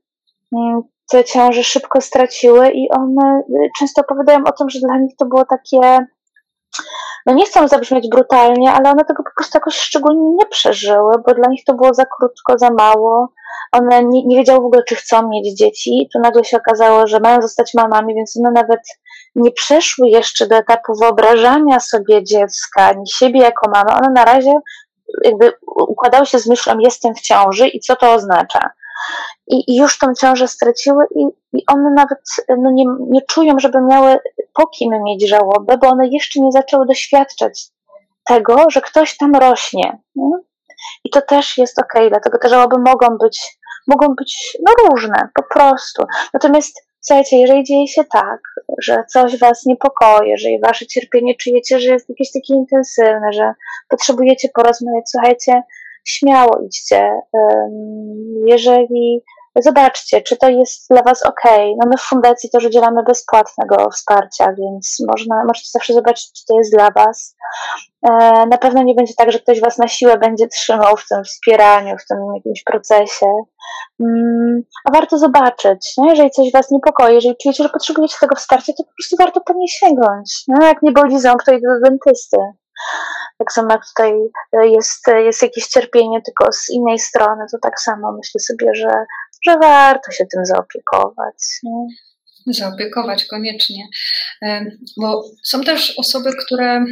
Mm, 0.55 0.81
te 1.11 1.23
ciąże 1.23 1.63
szybko 1.63 2.01
straciły 2.01 2.71
i 2.71 2.89
one 2.89 3.43
y, 3.49 3.69
często 3.79 4.01
opowiadają 4.01 4.43
o 4.45 4.51
tym, 4.51 4.69
że 4.69 4.79
dla 4.79 4.97
nich 4.97 5.15
to 5.17 5.25
było 5.25 5.45
takie, 5.45 6.07
no 7.25 7.33
nie 7.33 7.45
chcą 7.45 7.67
zabrzmieć 7.67 8.09
brutalnie, 8.09 8.71
ale 8.71 8.91
one 8.91 9.05
tego 9.05 9.23
po 9.23 9.29
prostu 9.35 9.57
jakoś 9.57 9.75
szczególnie 9.75 10.29
nie 10.29 10.45
przeżyły, 10.45 11.13
bo 11.25 11.33
dla 11.33 11.49
nich 11.49 11.63
to 11.63 11.73
było 11.73 11.93
za 11.93 12.05
krótko, 12.05 12.57
za 12.57 12.69
mało. 12.69 13.29
One 13.71 14.03
nie, 14.03 14.25
nie 14.25 14.37
wiedziały 14.37 14.59
w 14.59 14.65
ogóle, 14.65 14.83
czy 14.83 14.95
chcą 14.95 15.29
mieć 15.29 15.57
dzieci. 15.57 16.09
Tu 16.13 16.19
nagle 16.19 16.43
się 16.43 16.57
okazało, 16.57 17.07
że 17.07 17.19
mają 17.19 17.41
zostać 17.41 17.73
mamami, 17.73 18.15
więc 18.15 18.37
one 18.37 18.51
nawet 18.51 18.81
nie 19.35 19.51
przeszły 19.51 20.07
jeszcze 20.07 20.47
do 20.47 20.55
etapu 20.55 20.93
wyobrażania 21.01 21.79
sobie 21.79 22.23
dziecka, 22.23 22.83
ani 22.83 23.07
siebie 23.07 23.39
jako 23.39 23.71
mamy. 23.71 23.91
One 23.91 24.09
na 24.09 24.25
razie 24.25 24.53
jakby 25.23 25.53
układały 25.65 26.25
się 26.25 26.39
z 26.39 26.47
myślą, 26.47 26.79
jestem 26.79 27.15
w 27.15 27.21
ciąży 27.21 27.67
i 27.67 27.79
co 27.79 27.95
to 27.95 28.13
oznacza. 28.13 28.69
I, 29.47 29.71
i 29.71 29.75
już 29.77 29.97
tą 29.97 30.13
ciążę 30.13 30.47
straciły 30.47 31.05
i, 31.15 31.25
i 31.53 31.63
one 31.67 31.91
nawet 31.91 32.19
no 32.57 32.71
nie, 32.71 32.85
nie 32.99 33.21
czują, 33.21 33.59
żeby 33.59 33.81
miały 33.81 34.19
po 34.53 34.67
kim 34.67 35.03
mieć 35.03 35.29
żałobę, 35.29 35.77
bo 35.77 35.87
one 35.87 36.07
jeszcze 36.07 36.39
nie 36.39 36.51
zaczęły 36.51 36.85
doświadczać 36.85 37.63
tego, 38.25 38.63
że 38.69 38.81
ktoś 38.81 39.17
tam 39.17 39.35
rośnie. 39.35 39.99
Nie? 40.15 40.31
I 41.03 41.09
to 41.09 41.21
też 41.21 41.57
jest 41.57 41.79
ok, 41.79 41.93
dlatego 42.09 42.37
te 42.37 42.49
żałoby 42.49 42.77
mogą 42.77 43.17
być, 43.17 43.57
mogą 43.87 44.15
być 44.15 44.57
no, 44.65 44.89
różne, 44.89 45.29
po 45.33 45.43
prostu. 45.43 46.03
Natomiast 46.33 46.87
Słuchajcie, 47.07 47.37
jeżeli 47.37 47.63
dzieje 47.63 47.87
się 47.87 48.03
tak, 48.03 48.39
że 48.81 49.03
coś 49.07 49.39
Was 49.39 49.65
niepokoi, 49.65 50.29
jeżeli 50.29 50.59
Wasze 50.59 50.85
cierpienie 50.85 51.35
czujecie, 51.35 51.79
że 51.79 51.91
jest 51.91 52.09
jakieś 52.09 52.31
takie 52.31 52.53
intensywne, 52.53 53.33
że 53.33 53.53
potrzebujecie 53.89 54.49
porozmawiać, 54.53 55.03
słuchajcie, 55.11 55.61
śmiało 56.03 56.59
idźcie. 56.65 57.09
Jeżeli 58.45 59.21
zobaczcie, 59.61 60.21
czy 60.21 60.37
to 60.37 60.49
jest 60.49 60.89
dla 60.89 61.03
Was 61.03 61.25
ok. 61.25 61.41
No 61.81 61.89
my 61.89 61.97
w 61.97 62.01
fundacji 62.01 62.49
też 62.49 62.65
udzielamy 62.65 63.03
bezpłatnego 63.03 63.89
wsparcia, 63.89 64.53
więc 64.59 64.97
można, 65.07 65.43
możecie 65.47 65.69
zawsze 65.71 65.93
zobaczyć, 65.93 66.31
czy 66.33 66.45
to 66.45 66.57
jest 66.57 66.71
dla 66.71 66.91
Was. 66.91 67.35
E, 68.09 68.11
na 68.45 68.57
pewno 68.57 68.83
nie 68.83 68.95
będzie 68.95 69.13
tak, 69.17 69.31
że 69.31 69.39
ktoś 69.39 69.61
Was 69.61 69.77
na 69.77 69.87
siłę 69.87 70.17
będzie 70.17 70.47
trzymał 70.47 70.97
w 70.97 71.07
tym 71.07 71.23
wspieraniu, 71.23 71.95
w 71.97 72.07
tym 72.07 72.17
jakimś 72.35 72.63
procesie. 72.63 73.25
Mm, 73.99 74.61
a 74.85 74.91
warto 74.91 75.17
zobaczyć, 75.17 75.93
nie? 75.97 76.09
jeżeli 76.09 76.31
coś 76.31 76.51
Was 76.51 76.71
niepokoi, 76.71 77.13
jeżeli 77.13 77.35
czujecie, 77.43 77.63
że 77.63 77.69
potrzebujecie 77.69 78.15
tego 78.19 78.35
wsparcia, 78.35 78.73
to 78.73 78.83
po 78.83 78.91
prostu 78.99 79.15
warto 79.19 79.41
po 79.41 79.53
nie 79.53 79.67
sięgnąć. 79.67 80.43
Nie? 80.47 80.67
Jak 80.67 80.81
nie 80.81 80.91
boli 80.91 81.19
ząb, 81.19 81.43
to 81.45 81.51
idę 81.51 81.67
do 81.67 81.89
dentysty. 81.89 82.37
Tak 83.37 83.51
samo 83.51 83.71
jak 83.71 83.81
tutaj 83.87 84.13
jest, 84.73 85.07
jest 85.07 85.41
jakieś 85.41 85.67
cierpienie, 85.67 86.21
tylko 86.21 86.51
z 86.53 86.69
innej 86.69 86.99
strony, 86.99 87.45
to 87.51 87.57
tak 87.61 87.79
samo 87.79 88.11
myślę 88.11 88.41
sobie, 88.41 88.71
że, 88.75 88.91
że 89.47 89.57
warto 89.61 90.11
się 90.11 90.25
tym 90.25 90.45
zaopiekować. 90.45 91.35
Nie? 91.63 91.85
Zaopiekować 92.53 93.25
koniecznie. 93.25 93.83
Bo 94.97 95.23
są 95.43 95.61
też 95.61 95.99
osoby, 95.99 96.31
które 96.45 96.85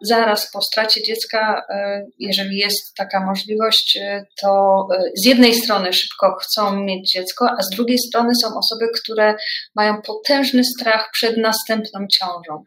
zaraz 0.00 0.50
po 0.52 0.62
stracie 0.62 1.02
dziecka, 1.02 1.66
e, 1.68 2.06
jeżeli 2.18 2.58
jest 2.58 2.94
taka 2.96 3.26
możliwość, 3.26 3.98
e, 4.00 4.26
to 4.42 4.86
e, 4.94 5.02
z 5.14 5.24
jednej 5.24 5.54
strony 5.54 5.92
szybko 5.92 6.36
chcą 6.42 6.76
mieć 6.76 7.12
dziecko, 7.12 7.50
a 7.58 7.62
z 7.62 7.70
drugiej 7.70 7.98
strony 7.98 8.34
są 8.34 8.48
osoby, 8.58 8.86
które 9.02 9.34
mają 9.74 10.02
potężny 10.02 10.62
strach 10.64 11.10
przed 11.12 11.36
następną 11.36 12.06
ciążą. 12.12 12.64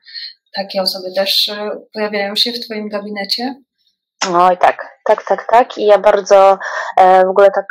Takie 0.56 0.82
osoby 0.82 1.08
też 1.16 1.52
pojawiają 1.94 2.36
się 2.36 2.52
w 2.52 2.66
Twoim 2.66 2.90
gabinecie? 2.90 3.56
I 4.54 4.58
tak, 4.58 5.00
tak, 5.06 5.26
tak, 5.28 5.48
tak. 5.50 5.78
I 5.78 5.86
ja 5.86 5.98
bardzo 5.98 6.58
w 7.26 7.30
ogóle 7.30 7.52
tak 7.52 7.66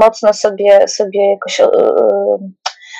mocno 0.00 0.32
sobie, 0.34 0.88
sobie 0.88 1.30
jakoś 1.30 1.60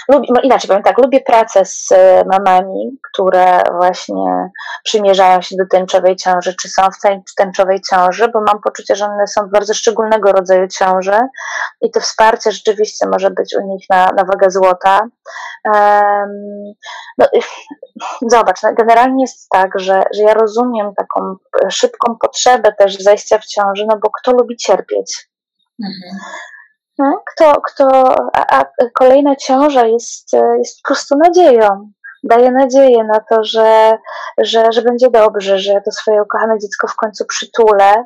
Lubię, 0.09 0.29
inaczej 0.43 0.69
powiem 0.69 0.83
tak, 0.83 0.99
lubię 0.99 1.21
pracę 1.21 1.65
z 1.65 1.93
e, 1.93 2.25
mamami, 2.25 2.99
które 3.13 3.63
właśnie 3.77 4.51
przymierzają 4.85 5.43
się 5.43 5.57
do 5.57 5.65
tęczowej 5.71 6.17
ciąży, 6.17 6.55
czy 6.63 6.69
są 6.69 6.83
w 6.83 7.35
tęczowej 7.37 7.81
ciąży, 7.91 8.29
bo 8.29 8.41
mam 8.41 8.61
poczucie, 8.61 8.97
że 8.97 9.05
one 9.05 9.27
są 9.27 9.47
w 9.47 9.51
bardzo 9.51 9.75
szczególnego 9.75 10.33
rodzaju 10.33 10.69
ciąży 10.69 11.21
i 11.81 11.91
to 11.91 12.01
wsparcie 12.01 12.53
rzeczywiście 12.53 13.07
może 13.13 13.31
być 13.31 13.55
u 13.55 13.67
nich 13.67 13.87
na, 13.91 14.07
na 14.17 14.25
wagę 14.25 14.51
złota. 14.51 15.01
Um, 15.65 16.73
no, 17.19 17.27
zobacz, 18.37 18.63
no, 18.63 18.75
generalnie 18.75 19.25
jest 19.25 19.49
tak, 19.51 19.71
że, 19.81 20.03
że 20.15 20.23
ja 20.23 20.35
rozumiem 20.35 20.95
taką 20.95 21.37
szybką 21.71 22.17
potrzebę 22.21 22.73
też 22.79 22.97
zajścia 22.97 23.39
w 23.39 23.47
ciąży, 23.47 23.87
no 23.89 23.99
bo 24.03 24.11
kto 24.21 24.33
lubi 24.33 24.57
cierpieć? 24.57 25.29
Mhm. 25.85 26.21
No, 27.03 27.23
kto, 27.27 27.61
kto, 27.61 28.15
a, 28.33 28.61
a 28.61 28.65
kolejna 28.95 29.37
ciąża 29.37 29.87
jest, 29.87 30.33
jest 30.59 30.83
po 30.83 30.87
prostu 30.87 31.17
nadzieją. 31.17 31.91
Daje 32.25 32.51
nadzieję 32.51 33.05
na 33.05 33.21
to, 33.21 33.45
że, 33.45 33.99
że, 34.39 34.73
że 34.73 34.83
będzie 34.83 35.11
dobrze, 35.11 35.59
że 35.59 35.81
to 35.85 35.93
swoje 35.93 36.23
ukochane 36.23 36.59
dziecko 36.59 36.89
w 36.89 36.97
końcu 36.97 37.25
przytulę. 37.25 38.05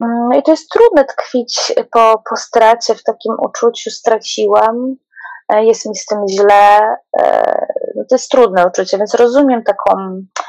Mm, 0.00 0.32
I 0.38 0.42
to 0.42 0.50
jest 0.50 0.70
trudne 0.70 1.04
tkwić 1.04 1.74
po, 1.92 2.22
po 2.30 2.36
stracie 2.36 2.94
w 2.94 3.02
takim 3.02 3.34
uczuciu 3.40 3.90
straciłam, 3.90 4.96
e, 5.48 5.64
jest 5.64 5.86
mi 5.86 5.96
z 5.96 6.06
tym 6.06 6.28
źle. 6.28 6.96
E, 7.20 7.66
no 7.94 8.04
to 8.08 8.14
jest 8.14 8.30
trudne 8.30 8.66
uczucie, 8.66 8.98
więc 8.98 9.14
rozumiem 9.14 9.62
taką 9.64 10.22
E, 10.40 10.45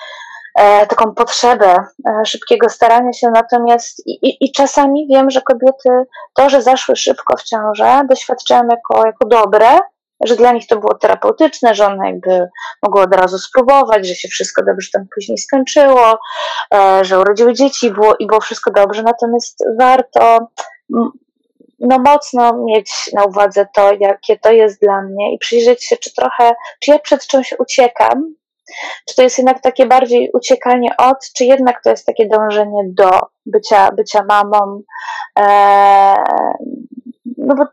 taką 0.89 1.13
potrzebę 1.15 1.75
e, 1.75 2.25
szybkiego 2.25 2.69
starania 2.69 3.13
się, 3.13 3.29
natomiast 3.29 4.07
i, 4.07 4.11
i, 4.11 4.45
i, 4.45 4.51
czasami 4.51 5.07
wiem, 5.07 5.29
że 5.29 5.41
kobiety 5.41 5.89
to, 6.33 6.49
że 6.49 6.61
zaszły 6.61 6.95
szybko 6.95 7.37
w 7.37 7.43
ciążę, 7.43 8.01
doświadczają 8.09 8.67
jako, 8.67 9.05
jako 9.05 9.27
dobre, 9.27 9.79
że 10.25 10.35
dla 10.35 10.51
nich 10.51 10.67
to 10.67 10.79
było 10.79 10.95
terapeutyczne, 10.95 11.75
że 11.75 11.85
one 11.85 12.09
jakby 12.09 12.47
mogły 12.83 13.01
od 13.01 13.15
razu 13.15 13.37
spróbować, 13.39 14.07
że 14.07 14.15
się 14.15 14.27
wszystko 14.27 14.63
dobrze 14.63 14.89
tam 14.93 15.05
później 15.15 15.37
skończyło, 15.37 16.19
e, 16.73 17.05
że 17.05 17.19
urodziły 17.19 17.53
dzieci 17.53 17.91
było, 17.91 18.15
i 18.19 18.27
było 18.27 18.41
wszystko 18.41 18.71
dobrze, 18.71 19.03
natomiast 19.03 19.63
warto 19.79 20.37
no 21.79 21.99
mocno 21.99 22.53
mieć 22.53 22.91
na 23.13 23.23
uwadze 23.23 23.67
to, 23.75 23.91
jakie 23.99 24.39
to 24.39 24.51
jest 24.51 24.81
dla 24.81 25.01
mnie 25.01 25.33
i 25.33 25.37
przyjrzeć 25.37 25.85
się, 25.85 25.97
czy 25.97 26.13
trochę, 26.13 26.55
czy 26.79 26.91
ja 26.91 26.99
przed 26.99 27.27
czymś 27.27 27.53
uciekam, 27.59 28.33
czy 29.05 29.15
to 29.15 29.21
jest 29.23 29.37
jednak 29.37 29.61
takie 29.61 29.85
bardziej 29.85 30.31
uciekanie 30.33 30.89
od, 30.97 31.17
czy 31.37 31.45
jednak 31.45 31.83
to 31.83 31.89
jest 31.89 32.05
takie 32.05 32.27
dążenie 32.27 32.81
do 32.85 33.09
bycia, 33.45 33.91
bycia 33.91 34.23
mamą? 34.29 34.81
Eee, 35.35 36.17
no 37.37 37.55
bo 37.55 37.63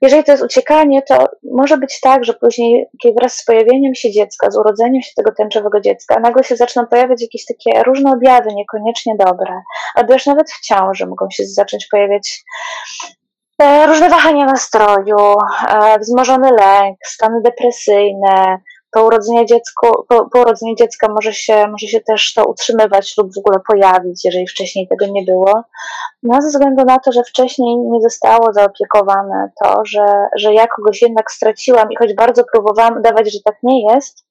jeżeli 0.00 0.24
to 0.24 0.32
jest 0.32 0.44
uciekanie, 0.44 1.02
to 1.02 1.28
może 1.52 1.78
być 1.78 2.00
tak, 2.00 2.24
że 2.24 2.34
później 2.34 2.86
wraz 3.16 3.34
z 3.34 3.44
pojawieniem 3.44 3.94
się 3.94 4.10
dziecka, 4.10 4.50
z 4.50 4.56
urodzeniem 4.56 5.02
się 5.02 5.10
tego 5.16 5.32
tęczowego 5.32 5.80
dziecka, 5.80 6.20
nagle 6.20 6.44
się 6.44 6.56
zaczną 6.56 6.86
pojawiać 6.86 7.22
jakieś 7.22 7.44
takie 7.44 7.82
różne 7.82 8.12
objawy, 8.12 8.54
niekoniecznie 8.54 9.14
dobre, 9.18 9.62
albo 9.94 10.12
już 10.12 10.26
nawet 10.26 10.50
w 10.50 10.60
ciąży 10.60 11.06
mogą 11.06 11.26
się 11.30 11.44
zacząć 11.46 11.86
pojawiać 11.90 12.44
e, 13.62 13.86
różne 13.86 14.10
wahania 14.10 14.44
nastroju, 14.44 15.34
e, 15.68 15.98
wzmożony 15.98 16.50
lęk, 16.50 16.96
stany 17.04 17.40
depresyjne, 17.42 18.58
po 18.94 19.04
urodzeniu, 19.04 19.44
dziecku, 19.44 19.86
po, 20.08 20.30
po 20.30 20.44
dziecka 20.78 21.08
może 21.08 21.32
się, 21.32 21.66
może 21.66 21.86
się 21.86 22.00
też 22.00 22.34
to 22.34 22.44
utrzymywać 22.44 23.16
lub 23.18 23.34
w 23.34 23.38
ogóle 23.38 23.58
pojawić, 23.68 24.24
jeżeli 24.24 24.46
wcześniej 24.46 24.88
tego 24.88 25.06
nie 25.06 25.22
było. 25.22 25.62
No 26.22 26.42
ze 26.42 26.48
względu 26.48 26.84
na 26.84 26.98
to, 26.98 27.12
że 27.12 27.22
wcześniej 27.22 27.76
nie 27.76 28.00
zostało 28.00 28.52
zaopiekowane 28.52 29.50
to, 29.62 29.82
że, 29.84 30.06
że 30.36 30.54
ja 30.54 30.66
kogoś 30.66 31.02
jednak 31.02 31.30
straciłam 31.30 31.92
i 31.92 31.96
choć 31.96 32.14
bardzo 32.14 32.44
próbowałam 32.52 32.96
udawać, 32.96 33.32
że 33.32 33.38
tak 33.44 33.56
nie 33.62 33.94
jest, 33.94 34.24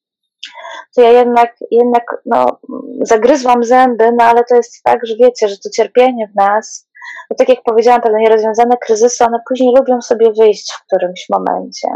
to 0.95 1.02
ja 1.02 1.12
jednak, 1.12 1.56
jednak 1.71 2.21
no, 2.26 2.60
zagryzłam 3.02 3.63
zęby, 3.63 4.12
no 4.12 4.23
ale 4.23 4.43
to 4.43 4.56
jest 4.56 4.84
tak, 4.84 5.06
że 5.06 5.15
wiecie, 5.15 5.47
że 5.47 5.56
to 5.58 5.69
cierpienie 5.69 6.28
w 6.28 6.36
nas, 6.36 6.88
no 7.30 7.36
tak 7.38 7.49
jak 7.49 7.63
powiedziałam, 7.63 8.02
pewne 8.02 8.19
nierozwiązane 8.19 8.78
kryzysy, 8.78 9.26
one 9.26 9.39
później 9.49 9.76
lubią 9.78 10.02
sobie 10.02 10.32
wyjść 10.32 10.73
w 10.73 10.86
którymś 10.86 11.26
momencie. 11.30 11.88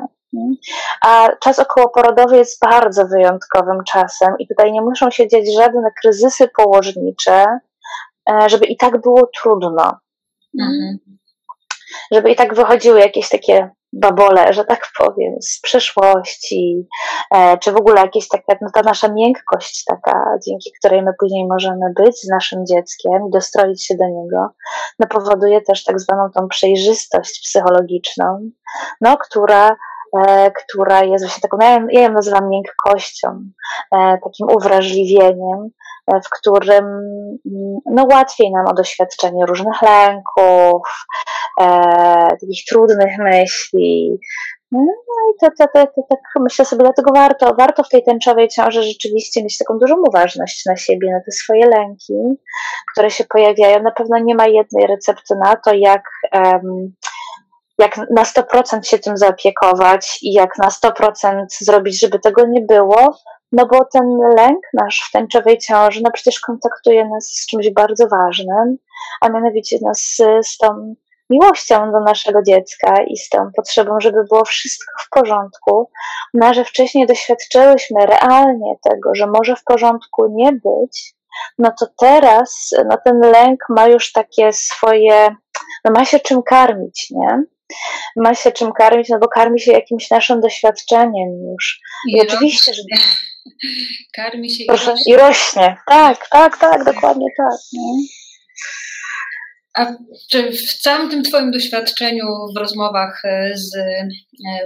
A 1.02 1.30
czas 1.44 1.60
okołoporodowy 1.60 2.38
jest 2.38 2.62
bardzo 2.62 3.06
wyjątkowym 3.06 3.84
czasem 3.84 4.36
i 4.40 4.48
tutaj 4.48 4.72
nie 4.72 4.82
muszą 4.82 5.12
się 5.12 5.28
dziać 5.28 5.44
żadne 5.56 5.92
kryzysy 6.02 6.50
położnicze, 6.58 7.46
e, 8.30 8.50
żeby 8.50 8.66
i 8.66 8.78
tak 8.78 9.02
było 9.02 9.30
trudno. 9.42 10.00
Mhm. 10.60 10.98
Żeby 12.12 12.32
i 12.32 12.36
tak 12.36 12.56
wychodziły 12.56 13.00
jakieś 13.00 13.30
takie 13.30 13.70
babole, 13.94 14.54
że 14.54 14.66
tak 14.66 14.88
powiem, 14.98 15.34
z 15.42 15.62
przeszłości, 15.62 16.88
e, 17.36 17.58
czy 17.58 17.72
w 17.72 17.78
ogóle 17.78 18.02
jakieś 18.02 18.28
taka, 18.28 18.58
no 18.62 18.68
ta 18.74 18.82
nasza 18.82 19.08
miękkość 19.08 19.84
taka, 19.84 20.24
dzięki 20.48 20.72
której 20.80 21.04
my 21.04 21.12
później 21.20 21.48
możemy 21.48 21.94
być 21.96 22.22
z 22.22 22.30
naszym 22.30 22.66
dzieckiem, 22.66 23.30
dostroić 23.30 23.86
się 23.86 23.96
do 23.96 24.06
niego, 24.06 24.50
no 25.00 25.08
powoduje 25.08 25.62
też 25.62 25.84
tak 25.84 26.00
zwaną 26.00 26.30
tą 26.36 26.48
przejrzystość 26.48 27.42
psychologiczną, 27.44 28.50
no 29.02 29.18
która 29.18 29.76
która 30.64 31.04
jest 31.04 31.26
właśnie 31.26 31.42
taką, 31.42 31.58
ja, 31.92 32.02
ją 32.02 32.12
nazywam 32.12 32.50
miękkością, 32.50 33.28
e, 33.92 34.18
takim 34.24 34.48
uwrażliwieniem, 34.56 35.70
e, 36.08 36.22
w 36.22 36.30
którym 36.30 36.86
mm, 36.86 37.78
no, 37.86 38.08
łatwiej 38.12 38.52
nam 38.52 38.66
o 38.68 38.74
doświadczenie 38.74 39.46
różnych 39.46 39.82
lęków, 39.82 41.06
takich 42.40 42.66
trudnych 42.70 43.18
myśli. 43.18 44.20
No 44.72 44.82
i 44.82 45.40
to, 45.42 45.48
to, 45.58 45.68
to, 45.74 45.88
to, 45.88 46.02
tak 46.10 46.20
myślę 46.40 46.66
sobie, 46.66 46.84
dlatego 46.84 47.12
warto, 47.14 47.56
warto 47.56 47.84
w 47.84 47.90
tej 47.90 48.04
tęczowej 48.04 48.48
ciąży 48.48 48.84
rzeczywiście 48.84 49.44
mieć 49.44 49.58
taką 49.58 49.78
dużą 49.78 49.96
uważność 50.08 50.66
na 50.66 50.76
siebie, 50.76 51.12
na 51.12 51.20
te 51.26 51.32
swoje 51.32 51.66
lęki, 51.66 52.14
które 52.92 53.12
się 53.12 53.24
pojawiają. 53.24 53.84
Na 53.84 53.92
pewno 53.92 54.20
nie 54.20 54.36
ma 54.36 54.48
jednej 54.48 54.88
recepty 54.88 55.36
na 55.36 55.56
to, 55.56 55.74
jak 55.74 56.04
um, 56.34 56.94
jak 57.78 57.98
na 57.98 58.24
100% 58.24 58.84
się 58.84 59.00
tym 59.00 59.18
zaopiekować 59.18 60.20
i 60.22 60.34
jak 60.34 60.58
na 60.58 60.70
100% 60.70 61.46
zrobić, 61.60 62.00
żeby 62.00 62.20
tego 62.20 62.46
nie 62.48 62.62
było, 62.62 63.18
no 63.52 63.66
bo 63.66 63.86
ten 63.86 64.18
lęk 64.38 64.60
nasz 64.74 65.06
w 65.10 65.12
tęczowej 65.12 65.58
ciąży, 65.58 66.02
no 66.04 66.12
przecież 66.12 66.40
kontaktuje 66.40 67.06
nas 67.06 67.26
z 67.26 67.48
czymś 67.48 67.70
bardzo 67.70 68.08
ważnym, 68.08 68.78
a 69.22 69.30
mianowicie 69.30 69.78
nas 69.82 69.98
z, 69.98 70.48
z 70.48 70.58
tą 70.58 70.96
miłością 71.30 71.92
do 71.92 72.00
naszego 72.00 72.44
dziecka 72.44 73.04
i 73.08 73.18
z 73.18 73.30
tą 73.30 73.52
potrzebą, 73.56 74.00
żeby 74.00 74.24
było 74.30 74.46
wszystko 74.46 74.92
w 75.06 75.10
porządku, 75.10 75.90
no 76.34 76.54
że 76.54 76.66
wcześniej 76.66 77.08
doświadczyłyśmy 77.08 78.06
realnie 78.06 78.76
tego, 78.84 79.16
że 79.16 79.28
może 79.28 79.56
w 79.56 79.64
porządku 79.64 80.26
nie 80.30 80.52
być, 80.52 81.16
no 81.58 81.72
to 81.80 81.88
teraz 81.98 82.70
no 82.90 82.98
ten 83.06 83.20
lęk 83.20 83.60
ma 83.70 83.88
już 83.88 84.12
takie 84.12 84.54
swoje, 84.54 85.36
no 85.86 85.92
ma 85.92 86.06
się 86.06 86.20
czym 86.20 86.44
karmić, 86.44 87.08
nie? 87.12 87.44
Ma 88.16 88.36
się 88.36 88.52
czym 88.52 88.72
karmić, 88.72 89.10
no 89.10 89.20
bo 89.20 89.28
karmi 89.28 89.60
się 89.60 89.72
jakimś 89.72 90.10
naszym 90.10 90.42
doświadczeniem 90.42 91.30
już. 91.52 91.80
I, 92.08 92.18
I 92.18 92.22
oczywiście, 92.22 92.74
że. 92.74 92.82
Karmi 94.16 94.50
się 94.50 94.64
Proszę, 94.68 94.84
i 94.84 94.90
rośnie. 94.92 95.14
I 95.14 95.18
rośnie. 95.18 95.78
Tak, 95.88 96.30
tak, 96.30 96.58
tak, 96.58 96.84
dokładnie 96.84 97.28
tak. 97.38 97.58
No. 97.74 97.82
A 99.78 99.94
czy 100.32 100.52
w 100.52 100.82
całym 100.82 101.10
tym 101.10 101.24
Twoim 101.24 101.52
doświadczeniu 101.52 102.26
w 102.56 102.60
rozmowach 102.60 103.26
e, 103.26 103.52
z 103.56 103.76
e, 103.76 104.08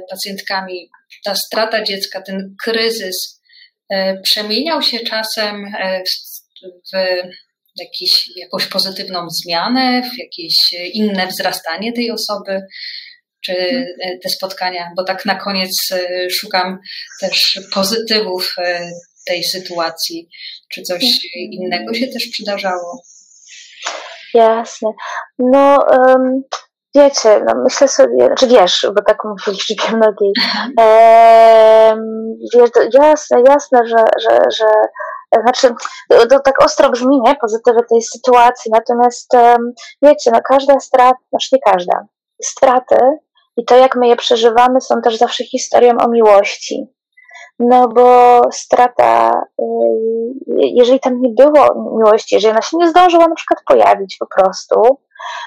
pacjentkami 0.09 0.89
ta 1.23 1.35
strata 1.35 1.83
dziecka, 1.83 2.21
ten 2.21 2.55
kryzys 2.63 3.41
e, 3.89 4.21
przemieniał 4.21 4.81
się 4.81 4.99
czasem 4.99 5.73
w 6.63 6.97
jakiś, 7.81 8.29
jakąś 8.35 8.67
pozytywną 8.67 9.29
zmianę, 9.29 10.01
w 10.01 10.19
jakieś 10.19 10.55
inne 10.93 11.27
wzrastanie 11.27 11.93
tej 11.93 12.11
osoby, 12.11 12.61
czy 13.45 13.53
mhm. 13.53 14.19
te 14.23 14.29
spotkania, 14.29 14.91
bo 14.97 15.03
tak 15.03 15.25
na 15.25 15.35
koniec 15.35 15.91
e, 15.91 16.29
szukam 16.29 16.79
też 17.21 17.59
pozytywów 17.73 18.55
e, 18.57 18.91
tej 19.25 19.43
sytuacji. 19.43 20.29
Czy 20.69 20.81
coś 20.81 21.03
innego 21.33 21.93
się 21.93 22.07
też 22.07 22.27
przydarzało? 22.31 23.01
Jasne. 24.33 24.89
No, 25.39 25.77
um, 25.97 26.41
wiecie, 26.95 27.41
no 27.45 27.53
myślę 27.63 27.87
sobie, 27.87 28.17
czy 28.19 28.25
znaczy 28.25 28.47
wiesz, 28.47 28.85
bo 28.95 29.01
tak 29.01 29.17
mówię 29.23 29.57
liczbie 29.69 29.97
mnogiej. 29.97 30.33
Um, 30.77 32.01
wiesz, 32.53 32.69
jasne, 32.93 33.41
jasne, 33.47 33.79
że, 33.87 34.05
że, 34.19 34.39
że 34.57 34.65
znaczy, 35.41 35.75
to 36.29 36.39
tak 36.39 36.63
ostro 36.63 36.89
brzmi, 36.89 37.21
nie, 37.21 37.35
pozytywy 37.35 37.79
tej 37.89 38.01
sytuacji, 38.01 38.71
natomiast 38.73 39.31
wiecie, 40.01 40.31
no 40.33 40.39
każda 40.41 40.79
strata, 40.79 41.17
znaczy 41.29 41.49
nie 41.51 41.59
każda, 41.71 42.05
straty 42.43 42.97
i 43.57 43.65
to, 43.65 43.75
jak 43.75 43.95
my 43.95 44.07
je 44.07 44.15
przeżywamy, 44.15 44.81
są 44.81 45.01
też 45.01 45.17
zawsze 45.17 45.43
historią 45.43 45.97
o 45.97 46.07
miłości. 46.07 46.87
No 47.59 47.87
bo 47.87 48.41
strata, 48.51 49.41
y, 49.59 49.63
jeżeli 50.47 50.99
tam 50.99 51.21
nie 51.21 51.29
było 51.29 51.93
miłości, 51.97 52.35
jeżeli 52.35 52.51
ona 52.51 52.61
się 52.61 52.77
nie 52.77 52.89
zdążyła 52.89 53.27
na 53.27 53.35
przykład 53.35 53.59
pojawić 53.67 54.17
po 54.19 54.25
prostu, 54.27 54.97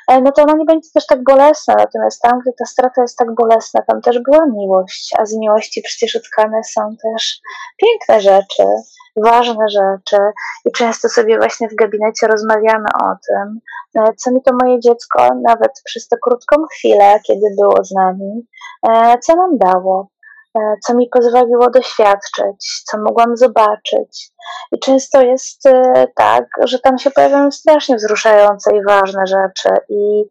e, 0.09 0.21
no 0.21 0.33
to 0.33 0.43
ona 0.43 0.53
nie 0.53 0.65
będzie 0.65 0.89
też 0.95 1.07
tak 1.07 1.25
bolesna. 1.25 1.75
Natomiast 1.79 2.23
tam, 2.23 2.41
gdzie 2.41 2.53
ta 2.59 2.65
strata 2.65 3.03
jest 3.03 3.19
tak 3.19 3.35
bolesna, 3.35 3.83
tam 3.83 4.01
też 4.01 4.19
była 4.19 4.47
miłość, 4.47 5.15
a 5.19 5.27
z 5.27 5.37
miłości 5.37 5.83
przecież 5.83 6.15
utkane 6.15 6.65
są 6.65 6.97
też 7.03 7.41
piękne 7.77 8.21
rzeczy, 8.21 8.65
ważne 9.17 9.69
rzeczy 9.69 10.17
i 10.65 10.73
często 10.73 11.09
sobie 11.09 11.39
właśnie 11.39 11.69
w 11.69 11.75
gabinecie 11.75 12.27
rozmawiamy 12.27 12.89
o 13.03 13.07
tym, 13.29 13.61
e, 13.99 14.15
co 14.17 14.31
mi 14.31 14.43
to 14.43 14.53
moje 14.63 14.81
dziecko 14.81 15.29
nawet 15.43 15.71
przez 15.85 16.09
tę 16.09 16.17
krótką 16.23 16.57
chwilę, 16.73 17.21
kiedy 17.27 17.47
było 17.61 17.85
z 17.85 17.95
nami, 17.95 18.47
e, 18.89 19.19
co 19.19 19.37
nam 19.37 19.59
dało, 19.59 20.09
e, 20.59 20.75
co 20.87 20.95
mi 20.95 21.09
pozwoliło 21.09 21.71
doświadczyć, 21.71 22.83
co 22.85 22.99
mogłam 22.99 23.37
zobaczyć. 23.37 24.31
I 24.73 24.79
często 24.79 25.23
jest 25.23 25.63
tak, 26.17 26.45
że 26.65 26.79
tam 26.79 26.99
się 26.99 27.11
pojawiają 27.11 27.51
strasznie 27.51 27.97
wzruszające 27.97 28.77
i 28.77 28.85
ważne 28.85 29.27
rzeczy 29.27 29.69
i, 29.89 30.25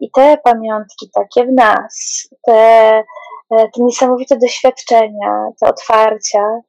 i 0.00 0.10
te 0.10 0.38
pamiątki 0.44 1.10
takie 1.14 1.46
w 1.46 1.52
nas, 1.52 2.28
te, 2.46 3.02
te 3.50 3.82
niesamowite 3.82 4.36
doświadczenia, 4.36 5.48
te 5.60 5.66
otwarcia, 5.66 6.60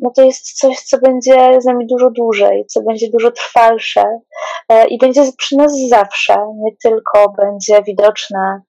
no 0.00 0.10
to 0.16 0.22
jest 0.22 0.58
coś, 0.58 0.80
co 0.80 0.98
będzie 0.98 1.60
z 1.60 1.64
nami 1.64 1.86
dużo 1.86 2.10
dłużej, 2.10 2.66
co 2.66 2.82
będzie 2.82 3.10
dużo 3.10 3.30
trwalsze 3.30 4.20
e, 4.68 4.86
i 4.86 4.98
będzie 4.98 5.22
przy 5.38 5.56
nas 5.56 5.72
zawsze, 5.88 6.34
nie 6.56 6.70
tylko 6.82 7.32
będzie 7.36 7.82
widoczne, 7.82 8.60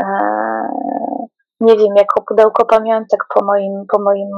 e, 0.00 0.04
nie 1.60 1.76
wiem, 1.76 1.96
jako 1.96 2.22
pudełko 2.22 2.64
pamiątek 2.64 3.24
po 3.34 3.44
moim, 3.44 3.84
po 3.92 3.98
moim 3.98 4.28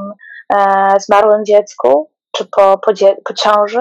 e, 0.52 0.90
zmarłym 1.00 1.44
dziecku, 1.44 2.10
czy 2.36 2.44
po, 2.44 2.78
po, 2.78 2.92
po 3.24 3.34
ciąży, 3.34 3.80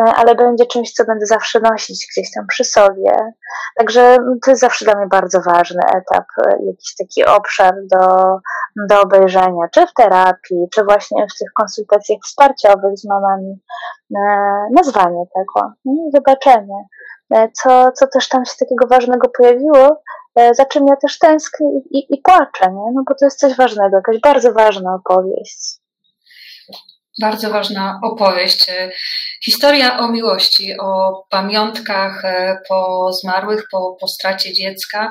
e, 0.00 0.02
ale 0.02 0.34
będzie 0.34 0.66
czymś, 0.66 0.92
co 0.92 1.04
będę 1.04 1.26
zawsze 1.26 1.60
nosić 1.60 2.06
gdzieś 2.12 2.32
tam 2.34 2.46
przy 2.46 2.64
sobie. 2.64 3.32
Także 3.78 4.16
to 4.44 4.50
jest 4.50 4.60
zawsze 4.60 4.84
dla 4.84 4.94
mnie 4.94 5.06
bardzo 5.06 5.40
ważny 5.40 5.82
etap, 5.96 6.24
e, 6.46 6.50
jakiś 6.66 6.94
taki 6.98 7.24
obszar 7.24 7.74
do, 7.92 8.36
do 8.88 9.02
obejrzenia, 9.02 9.68
czy 9.72 9.86
w 9.86 9.94
terapii, 9.94 10.68
czy 10.74 10.84
właśnie 10.84 11.26
w 11.34 11.38
tych 11.38 11.52
konsultacjach 11.56 12.18
wsparciowych 12.24 12.98
z 12.98 13.04
mamami. 13.08 13.60
E, 14.16 14.20
nazwanie 14.72 15.24
tego, 15.34 15.72
no 15.84 15.92
zobaczenie, 16.12 16.84
co, 17.52 17.92
co 17.92 18.06
też 18.06 18.28
tam 18.28 18.44
się 18.44 18.52
takiego 18.58 18.86
ważnego 18.86 19.28
pojawiło, 19.28 20.02
za 20.52 20.64
czym 20.64 20.86
ja 20.86 20.96
też 20.96 21.18
tęsknię 21.18 21.68
i, 21.70 21.98
i, 21.98 22.14
i 22.14 22.22
płaczę, 22.22 22.72
nie? 22.72 22.92
no 22.94 23.02
bo 23.08 23.14
to 23.14 23.24
jest 23.24 23.38
coś 23.38 23.56
ważnego, 23.56 23.96
jakaś 23.96 24.20
bardzo 24.20 24.52
ważna 24.52 24.94
opowieść 24.94 25.83
bardzo 27.20 27.50
ważna 27.50 28.00
opowieść. 28.02 28.66
Historia 29.44 29.98
o 29.98 30.08
miłości, 30.08 30.78
o 30.80 31.22
pamiątkach 31.30 32.24
e, 32.24 32.58
po 32.68 33.12
zmarłych, 33.12 33.62
po, 33.70 33.96
po 34.00 34.08
stracie 34.08 34.52
dziecka. 34.52 35.10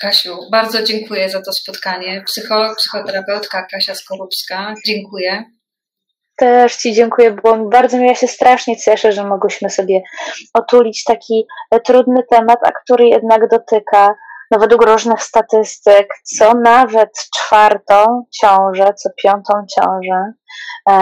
Kasiu, 0.00 0.38
bardzo 0.52 0.82
dziękuję 0.82 1.30
za 1.30 1.42
to 1.42 1.52
spotkanie. 1.52 2.22
Psycholog, 2.26 2.76
psychoterapeutka 2.76 3.66
Kasia 3.70 3.94
Skorupska, 3.94 4.74
dziękuję. 4.86 5.44
Też 6.36 6.76
Ci 6.76 6.92
dziękuję, 6.92 7.30
mi 7.30 7.70
bardzo 7.72 7.96
miło. 7.96 8.08
Ja 8.08 8.14
się 8.14 8.28
strasznie 8.28 8.76
cieszę, 8.76 9.12
że 9.12 9.24
mogłyśmy 9.24 9.70
sobie 9.70 10.02
otulić 10.54 11.04
taki 11.04 11.46
trudny 11.84 12.22
temat, 12.30 12.58
a 12.62 12.72
który 12.72 13.08
jednak 13.08 13.48
dotyka 13.48 14.14
no 14.50 14.58
według 14.58 14.84
różnych 14.84 15.22
statystyk, 15.22 16.08
co 16.22 16.54
nawet 16.54 17.10
czwartą 17.36 18.24
ciążę, 18.40 18.94
co 18.94 19.10
piątą 19.22 19.52
ciążę, 19.76 20.32
e, 20.90 20.94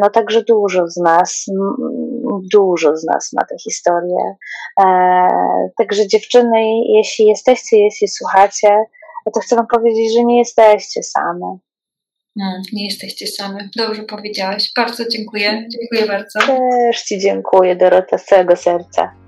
no 0.00 0.10
także 0.10 0.42
dużo 0.42 0.88
z 0.88 0.96
nas, 0.96 1.44
dużo 2.52 2.96
z 2.96 3.04
nas 3.04 3.32
ma 3.32 3.44
tę 3.44 3.56
historię. 3.58 4.36
E, 4.80 5.28
także 5.78 6.06
dziewczyny, 6.06 6.60
jeśli 6.88 7.26
jesteście, 7.26 7.78
jeśli 7.78 8.08
słuchacie, 8.08 8.68
to 9.34 9.40
chcę 9.40 9.56
wam 9.56 9.66
powiedzieć, 9.66 10.14
że 10.14 10.24
nie 10.24 10.38
jesteście 10.38 11.02
same. 11.02 11.58
No, 12.36 12.62
nie 12.72 12.84
jesteście 12.84 13.26
same. 13.26 13.68
Dobrze 13.76 14.02
powiedziałaś. 14.02 14.72
Bardzo 14.76 15.08
dziękuję. 15.08 15.68
Dziękuję 15.68 16.06
bardzo. 16.06 16.38
Też 16.46 17.02
Ci 17.02 17.18
dziękuję, 17.18 17.76
Dorota, 17.76 18.18
z 18.18 18.24
całego 18.24 18.56
serca. 18.56 19.21